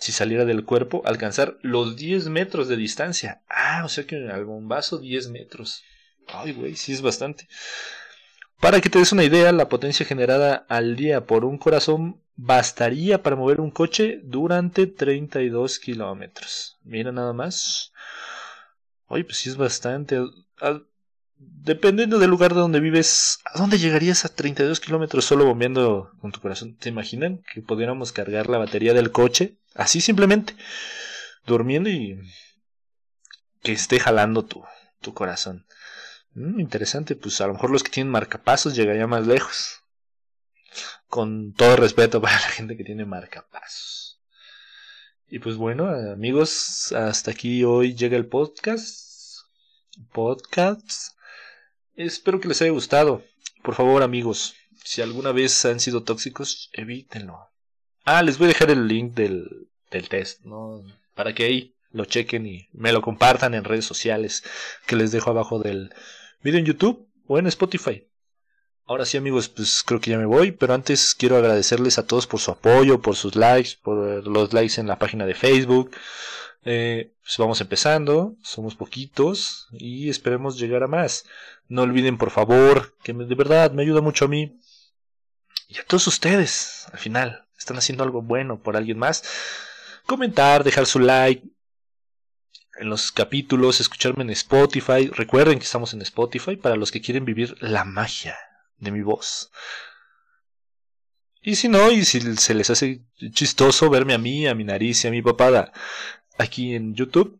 si 0.04 0.12
saliera 0.12 0.44
del 0.44 0.66
cuerpo, 0.66 1.02
alcanzar 1.06 1.58
los 1.62 1.96
10 1.96 2.28
metros 2.28 2.68
de 2.68 2.76
distancia. 2.76 3.42
Ah, 3.48 3.84
o 3.86 3.88
sea 3.88 4.06
que 4.06 4.18
al 4.30 4.44
bombazo 4.44 4.98
10 4.98 5.30
metros. 5.30 5.82
Ay, 6.28 6.52
güey, 6.52 6.76
sí 6.76 6.92
es 6.92 7.02
bastante. 7.02 7.48
Para 8.60 8.82
que 8.82 8.90
te 8.90 9.00
des 9.00 9.14
una 9.14 9.24
idea, 9.24 9.54
la 9.54 9.70
potencia 9.70 10.06
generada 10.06 10.66
al 10.68 10.98
día 10.98 11.26
por 11.26 11.46
un 11.46 11.58
corazón 11.58 12.22
bastaría 12.36 13.24
para 13.24 13.38
mover 13.38 13.62
un 13.62 13.72
coche 13.72 14.20
durante 14.26 14.88
32 14.88 15.80
kilómetros. 15.80 16.78
Mira 16.84 17.14
nada 17.14 17.32
más. 17.32 17.94
Oye, 19.08 19.24
pues 19.24 19.38
sí 19.38 19.50
es 19.50 19.56
bastante. 19.56 20.20
Dependiendo 21.64 22.20
del 22.20 22.30
lugar 22.30 22.54
de 22.54 22.60
donde 22.60 22.80
vives, 22.80 23.40
¿a 23.46 23.58
dónde 23.58 23.78
llegarías 23.78 24.26
a 24.26 24.30
32 24.30 24.80
kilómetros 24.80 25.26
solo 25.26 25.46
bombeando 25.46 26.12
con 26.20 26.32
tu 26.32 26.42
corazón? 26.42 26.76
¿Te 26.76 26.90
imaginan 26.90 27.44
que 27.54 27.62
pudiéramos 27.62 28.12
cargar 28.12 28.50
la 28.50 28.58
batería 28.58 28.94
del 28.94 29.12
coche? 29.12 29.58
Así 29.74 30.02
simplemente, 30.02 30.56
durmiendo 31.46 31.90
y 31.90 32.20
que 33.62 33.72
esté 33.72 34.00
jalando 34.00 34.46
tu, 34.46 34.64
tu 35.02 35.14
corazón. 35.14 35.66
Mm, 36.34 36.60
interesante, 36.60 37.16
pues 37.16 37.40
a 37.42 37.48
lo 37.48 37.54
mejor 37.54 37.70
los 37.70 37.84
que 37.84 37.92
tienen 37.92 38.12
marcapasos 38.12 38.76
llegarían 38.76 39.10
más 39.10 39.26
lejos. 39.26 39.84
Con 41.08 41.54
todo 41.54 41.76
respeto 41.76 42.22
para 42.22 42.36
la 42.36 42.48
gente 42.50 42.76
que 42.76 42.84
tiene 42.84 43.06
marcapasos. 43.06 44.22
Y 45.28 45.40
pues 45.40 45.56
bueno, 45.56 45.88
amigos, 45.88 46.92
hasta 46.92 47.32
aquí 47.32 47.64
hoy 47.64 47.96
llega 47.96 48.18
el 48.18 48.28
podcast. 48.28 49.48
Podcast. 50.12 51.14
Espero 51.96 52.40
que 52.40 52.48
les 52.48 52.62
haya 52.62 52.72
gustado. 52.72 53.24
Por 53.62 53.76
favor, 53.76 54.02
amigos, 54.02 54.56
si 54.84 55.02
alguna 55.02 55.32
vez 55.32 55.64
han 55.66 55.80
sido 55.80 56.04
tóxicos, 56.04 56.70
evítenlo. 56.74 57.50
Ah, 58.04 58.24
les 58.24 58.38
voy 58.38 58.46
a 58.46 58.48
dejar 58.50 58.72
el 58.72 58.88
link 58.88 59.14
del, 59.14 59.70
del 59.92 60.10
test, 60.10 60.42
¿no? 60.44 60.84
Para 61.16 61.34
que 61.34 61.46
ahí 61.46 61.76
lo 61.92 62.06
chequen 62.06 62.48
y 62.48 62.68
me 62.74 62.92
lo 62.92 63.02
compartan 63.02 63.54
en 63.54 63.64
redes 63.64 63.86
sociales 63.86 64.44
que 64.88 64.96
les 64.96 65.12
dejo 65.12 65.30
abajo 65.30 65.60
del 65.60 65.94
video 66.42 66.60
en 66.60 66.66
YouTube 66.66 67.08
o 67.28 67.38
en 67.38 67.48
Spotify. 67.48 68.08
Ahora 68.86 69.06
sí 69.06 69.16
amigos, 69.16 69.48
pues 69.48 69.84
creo 69.86 70.02
que 70.02 70.12
ya 70.12 70.18
me 70.18 70.26
voy, 70.26 70.52
pero 70.52 70.74
antes 70.74 71.16
quiero 71.16 71.38
agradecerles 71.38 71.98
a 71.98 72.06
todos 72.06 72.28
por 72.28 72.42
su 72.42 72.52
apoyo, 72.52 73.02
por 73.02 73.16
sus 73.16 73.36
likes, 73.36 73.78
por 73.82 74.28
los 74.28 74.52
likes 74.52 74.82
en 74.82 74.88
la 74.88 75.00
página 75.00 75.26
de 75.26 75.36
Facebook. 75.36 75.92
Eh, 76.66 77.14
pues 77.22 77.38
vamos 77.38 77.60
empezando, 77.60 78.36
somos 78.42 78.76
poquitos 78.76 79.68
y 79.72 80.10
esperemos 80.10 80.58
llegar 80.58 80.84
a 80.84 80.88
más. 80.88 81.26
No 81.68 81.82
olviden 81.82 82.18
por 82.18 82.32
favor, 82.32 82.96
que 83.04 83.14
de 83.14 83.36
verdad 83.36 83.72
me 83.72 83.84
ayuda 83.84 84.02
mucho 84.02 84.26
a 84.26 84.30
mí 84.30 84.60
y 85.68 85.78
a 85.78 85.86
todos 85.86 86.08
ustedes. 86.08 86.88
Al 86.92 87.00
final, 87.00 87.46
están 87.58 87.78
haciendo 87.78 88.04
algo 88.04 88.22
bueno 88.22 88.62
por 88.62 88.78
alguien 88.78 88.98
más. 88.98 89.24
Comentar, 90.06 90.64
dejar 90.64 90.86
su 90.86 91.00
like, 91.00 91.44
en 92.76 92.90
los 92.90 93.12
capítulos, 93.12 93.80
escucharme 93.80 94.24
en 94.24 94.32
Spotify. 94.32 95.10
Recuerden 95.10 95.60
que 95.60 95.66
estamos 95.66 95.94
en 95.94 96.02
Spotify 96.02 96.56
para 96.56 96.76
los 96.76 96.92
que 96.92 97.02
quieren 97.02 97.26
vivir 97.26 97.56
la 97.60 97.84
magia 97.84 98.38
de 98.78 98.92
mi 98.92 99.02
voz. 99.02 99.52
Y 101.42 101.56
si 101.56 101.68
no, 101.68 101.92
y 101.92 102.06
si 102.06 102.22
se 102.38 102.54
les 102.54 102.70
hace 102.70 103.02
chistoso 103.32 103.90
verme 103.90 104.14
a 104.14 104.18
mí, 104.18 104.48
a 104.48 104.56
mi 104.56 104.64
nariz 104.64 105.04
y 105.04 105.08
a 105.10 105.12
mi 105.12 105.22
papada 105.22 105.74
aquí 106.38 106.76
en 106.76 106.96
YouTube, 106.96 107.38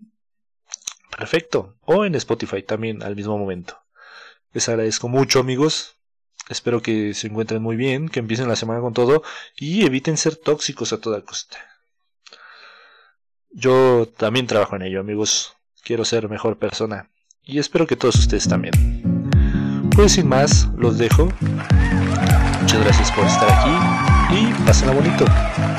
perfecto. 1.18 1.76
O 1.82 2.06
en 2.06 2.16
Spotify 2.16 2.64
también 2.64 3.04
al 3.04 3.16
mismo 3.16 3.38
momento. 3.38 3.78
Les 4.54 4.70
agradezco 4.70 5.08
mucho 5.08 5.40
amigos. 5.40 5.96
Espero 6.50 6.82
que 6.82 7.14
se 7.14 7.28
encuentren 7.28 7.62
muy 7.62 7.76
bien, 7.76 8.10
que 8.10 8.20
empiecen 8.20 8.48
la 8.48 8.56
semana 8.56 8.82
con 8.82 8.94
todo 8.94 9.24
y 9.56 9.86
eviten 9.86 10.18
ser 10.18 10.36
tóxicos 10.36 10.94
a 10.94 11.00
toda 11.00 11.22
costa. 11.22 11.58
Yo 13.50 14.10
también 14.18 14.48
trabajo 14.48 14.76
en 14.76 14.82
ello, 14.82 15.00
amigos. 15.00 15.56
Quiero 15.84 16.06
ser 16.06 16.30
mejor 16.30 16.58
persona. 16.58 17.10
Y 17.44 17.60
espero 17.60 17.88
que 17.88 17.96
todos 17.96 18.16
ustedes 18.16 18.48
también. 18.48 18.74
Pues 19.96 20.14
sin 20.14 20.28
más, 20.28 20.68
los 20.78 20.98
dejo. 20.98 21.30
Muchas 22.62 22.84
gracias 22.84 23.12
por 23.12 23.26
estar 23.26 23.50
aquí 23.52 24.36
y 24.36 24.66
pásenla 24.66 24.94
bonito. 24.94 25.26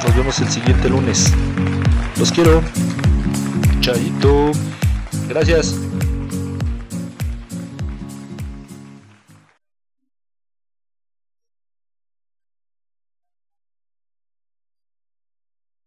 Nos 0.04 0.16
vemos 0.16 0.38
el 0.38 0.48
siguiente 0.48 0.88
lunes. 0.88 1.32
Los 2.16 2.30
quiero. 2.30 2.62
Chaito. 3.84 4.50
Gracias. 5.28 5.74